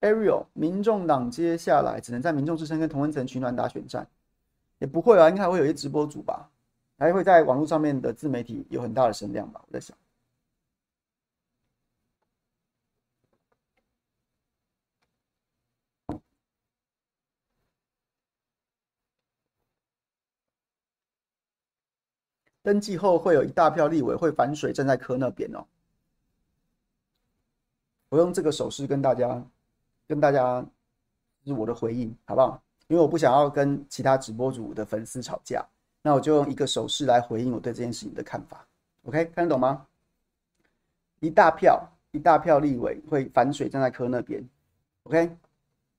[0.00, 4.06] Ariel，民众党接下来只能在民众之声跟同文层取暖打选战，
[4.78, 6.50] 也不会啊，应该还会有一些直播组吧，
[6.98, 9.96] 还会在网络上面的自媒体有很大的声量吧，我在想。
[22.62, 25.64] 登记后会有一大票立委会反水站在科那边哦，
[28.08, 29.40] 我用这个手势跟大家
[30.06, 30.64] 跟大家
[31.44, 32.62] 是我的回应，好不好？
[32.88, 35.64] 因为我不想要跟其他直播主的粉丝吵架，
[36.02, 38.64] 那我就用一个手势来回应我对这件事情的看法。
[39.04, 39.86] OK，看得懂吗？
[41.20, 41.82] 一大票
[42.12, 44.48] 一大票立委会反水站在柯那边。
[45.04, 45.36] OK，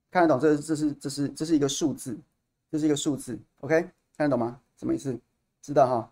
[0.10, 0.40] 看得懂？
[0.40, 2.18] 这是这是这是这是一个数字，
[2.72, 3.38] 这是一个数字。
[3.60, 3.82] OK，
[4.18, 4.60] 看得懂吗？
[4.78, 5.20] 什么意思？
[5.62, 6.12] 知道哈？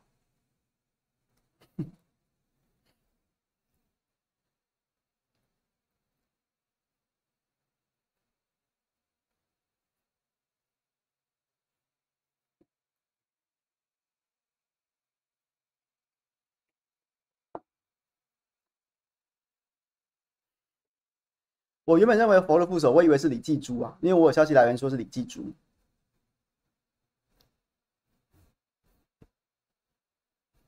[21.86, 25.54] 我原本认为佛的副手，我以为是李继珠啊，因为我有消息来源说是李继珠。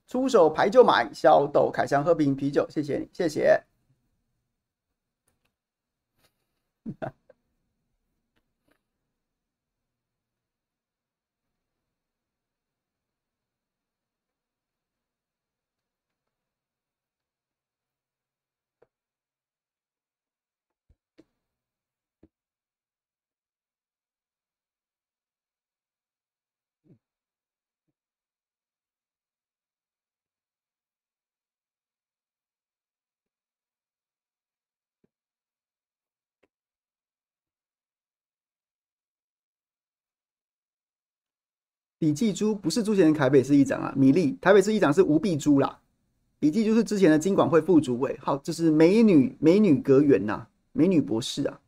[0.06, 3.62] 出手牌就买，小豆凯翔喝瓶啤酒，谢谢你，谢谢。
[42.00, 45.78] 李继珠不是之前的台北市议长啊，米粒台北市议长是吴碧珠啦。
[46.40, 51.58] 李继珠是之前的金管会副主委，好，这是美女美女阁员呐，美女博士啊。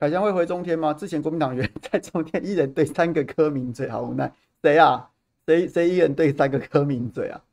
[0.00, 0.94] 凯翔会回中天吗？
[0.94, 4.32] 之前国民党员在中天一人对三个柯名嘴，好无奈。
[4.62, 5.10] 谁啊？
[5.46, 7.44] 谁谁一人对三个柯名嘴啊？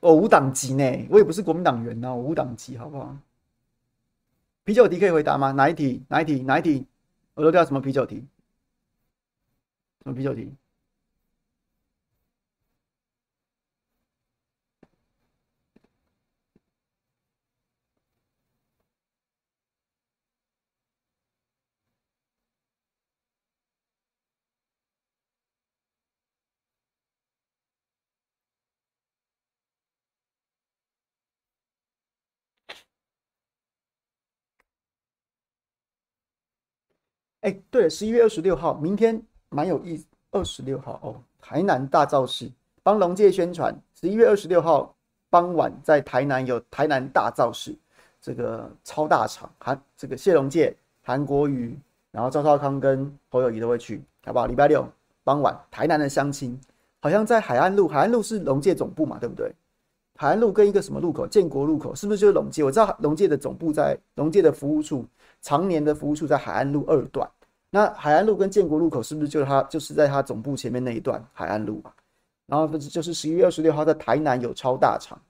[0.00, 3.16] 我无党籍呢，我也不是国民党员呐，我无党籍，好不好？
[4.62, 5.50] 啤酒题可以回答吗？
[5.50, 6.00] 哪一题？
[6.06, 6.40] 哪一题？
[6.42, 6.86] 哪一题？
[7.34, 8.24] 我都叫什么啤酒题？
[10.04, 10.54] 什么啤酒题？
[37.42, 40.04] 哎、对了，十一月二十六号，明天蛮有意思。
[40.32, 42.50] 二十六号哦，台南大造势，
[42.82, 43.74] 帮龙界宣传。
[43.98, 44.94] 十一月二十六号
[45.30, 47.74] 傍晚，在台南有台南大造势，
[48.20, 51.78] 这个超大场，韩这个谢龙介、韩国瑜，
[52.10, 54.46] 然后赵少康跟侯友谊都会去，好不好？
[54.46, 54.86] 礼拜六
[55.24, 56.58] 傍晚，台南的相亲，
[57.00, 59.50] 好像在海岸路，海岸路是龙界总部嘛，对不对？
[60.16, 62.64] 海岸路跟一个什么路口，建国路口，是不是就是龙界？
[62.64, 65.06] 我知道龙界的总部在龙界的服务处，
[65.42, 67.30] 常年的服务处在海岸路二段。
[67.70, 71.92] 那海岸路跟建国路口是不是就是他就是在他总部前面那一段海岸路嘛？
[72.46, 75.20] 然后就是十一月二十六号在台南有超大场，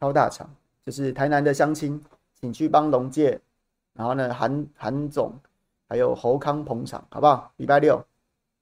[0.00, 0.48] 超大场
[0.84, 2.02] 就是台南的乡亲，
[2.40, 3.38] 请去帮龙介，
[3.92, 5.32] 然后呢韩韩总
[5.88, 7.52] 还有侯康捧场，好不好？
[7.58, 8.02] 礼拜六，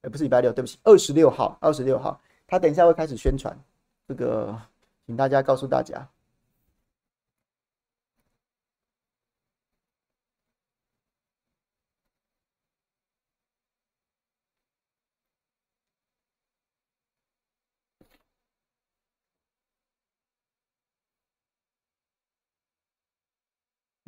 [0.01, 3.57] 哎，不是礼拜六，对不起，二十六号，二十六号，他等一下会开始宣传，
[4.07, 4.55] 这个
[5.05, 6.09] 请大家告诉大家。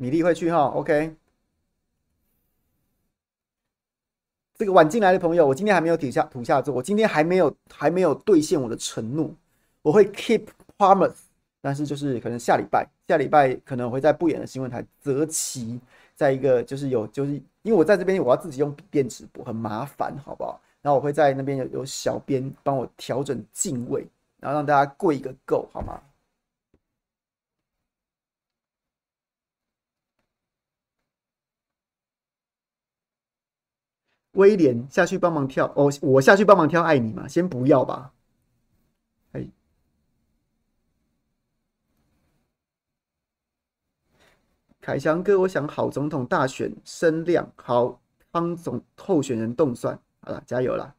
[0.00, 1.16] 米粒会去哈，OK。
[4.54, 9.34] 这个晚进来的朋友，我今天还没有土下土下座，我今天还没有还没有兑现我的承诺，
[9.82, 10.46] 我会 keep
[10.78, 11.16] promise，
[11.60, 15.78] 但是就是可能下礼拜下礼拜可能会在不远的新闻台择期，
[16.14, 20.60] 在一个就是有就是因为我在这边我要自己用笔电直播很麻烦，好不好？
[20.80, 24.06] 然后我会在那边有有小编帮我调整镜位，
[24.38, 26.00] 然后让大家跪一个够，好吗？
[34.32, 37.26] 威廉下去帮忙跳哦，我下去帮忙跳爱你吗？
[37.28, 38.12] 先不要吧。
[39.32, 39.46] 哎，
[44.80, 48.00] 凯翔哥，我想好总统大选声量好，
[48.30, 50.94] 帮总候选人动算，好了，加油啦，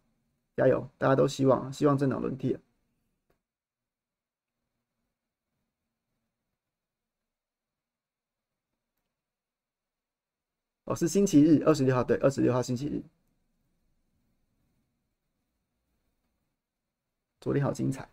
[0.55, 0.88] 加油！
[0.97, 2.57] 大家都希望，希望政党轮替。
[10.86, 13.01] 哦，是星期日，二十六号，对，二十六号星期日。
[17.39, 18.07] 昨天好精彩。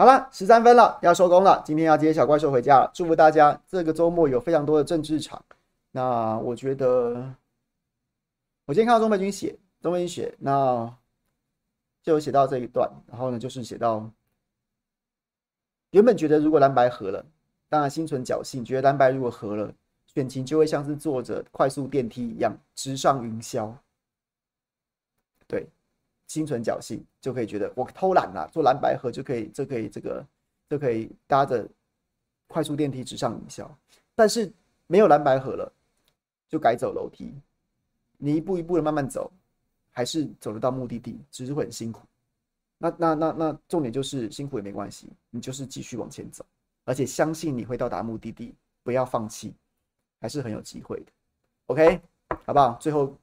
[0.00, 1.62] 好了，十三分了，要收工了。
[1.62, 2.90] 今天要接小怪兽回家了。
[2.94, 5.44] 祝福大家这个周末有非常多的政治场。
[5.90, 7.34] 那我觉得，
[8.64, 10.90] 我今天看到钟培军写，钟培军写，那
[12.02, 12.90] 就写到这一段。
[13.08, 14.10] 然后呢，就是写到
[15.90, 17.22] 原本觉得如果蓝白合了，
[17.68, 19.70] 当然心存侥幸，觉得蓝白如果合了。
[20.06, 23.70] 选情就会像是坐着快速电梯一样直上云霄，
[26.30, 30.24] 心存侥幸就可以觉得我偷懒了，坐蓝白盒就可以，就可以这个
[30.68, 31.68] 就可以搭着
[32.46, 33.68] 快速电梯直上云霄。
[34.14, 34.48] 但是
[34.86, 35.72] 没有蓝白盒了，
[36.48, 37.34] 就改走楼梯，
[38.16, 39.28] 你一步一步的慢慢走，
[39.90, 42.06] 还是走得到目的地，只是会很辛苦。
[42.78, 46.46] 那那那那重点就是辛苦也没关系，你就是继续往前走，
[46.84, 48.54] 而且相信你会到达目的地，
[48.84, 49.52] 不要放弃。
[50.20, 51.06] 还是很有机会的
[51.66, 52.00] ，OK，
[52.44, 52.76] 好不好？
[52.78, 53.16] 最后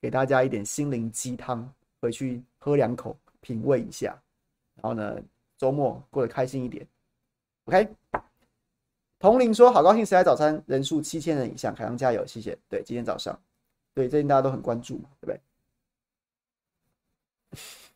[0.00, 1.70] 给大家一点心灵鸡汤，
[2.04, 4.14] 回去喝两口，品味一下。
[4.74, 5.18] 然后呢，
[5.56, 6.86] 周末过得开心一点
[7.64, 7.88] ，OK。
[9.18, 13.40] 童玲说：“好高兴，谁来早餐人数七千人以上，凯翔加油，谢谢。”对，今天早上，
[13.94, 15.40] 对，最近大家都很关注嘛，对不对？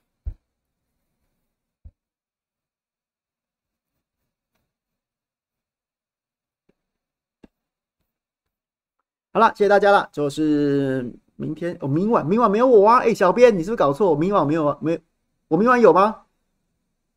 [9.34, 10.08] 好了，谢谢大家了。
[10.10, 12.98] 就是明天，哦，明晚，明晚没有我啊！
[12.98, 14.16] 哎，小编，你是不是搞错？
[14.16, 14.76] 明晚没有啊？
[14.80, 15.00] 没，
[15.46, 16.22] 我明晚有吗？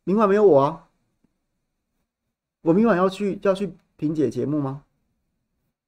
[0.04, 0.86] 明晚没有我啊？
[2.62, 4.84] 我明晚要去要去评解节目吗？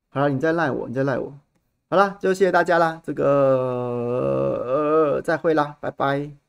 [0.09, 1.33] 好了，你再赖我，你再赖我。
[1.89, 3.01] 好了，就谢谢大家啦。
[3.05, 3.25] 这个
[5.15, 6.44] 呃，再会啦，拜拜。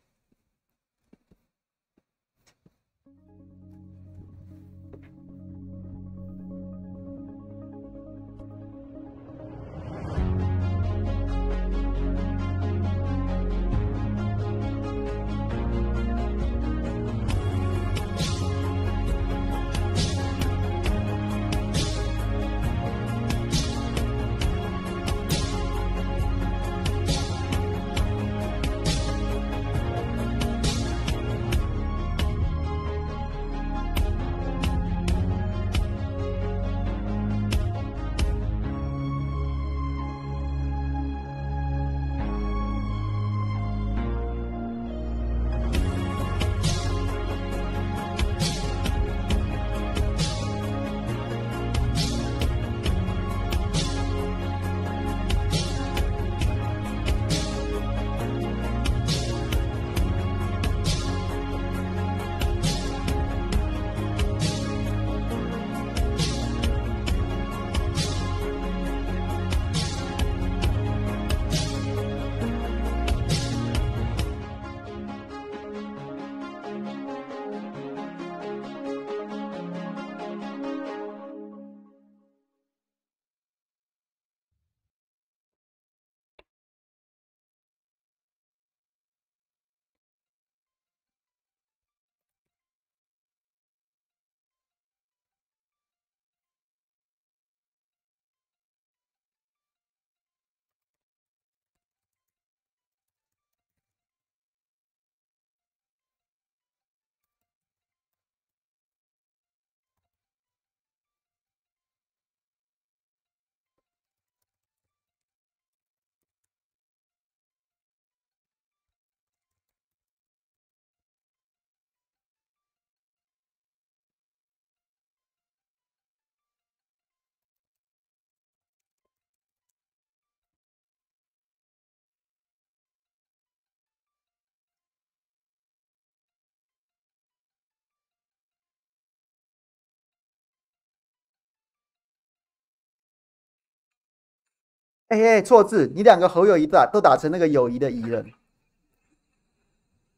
[145.08, 148.22] 哎哎，错字，你两个侯友谊打都打成那个友谊的谊了。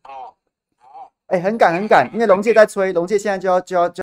[0.03, 0.33] 哦，
[0.77, 1.11] 好。
[1.27, 3.95] 哎，很赶很赶，因为龙介在催，龙介现在就要就要就。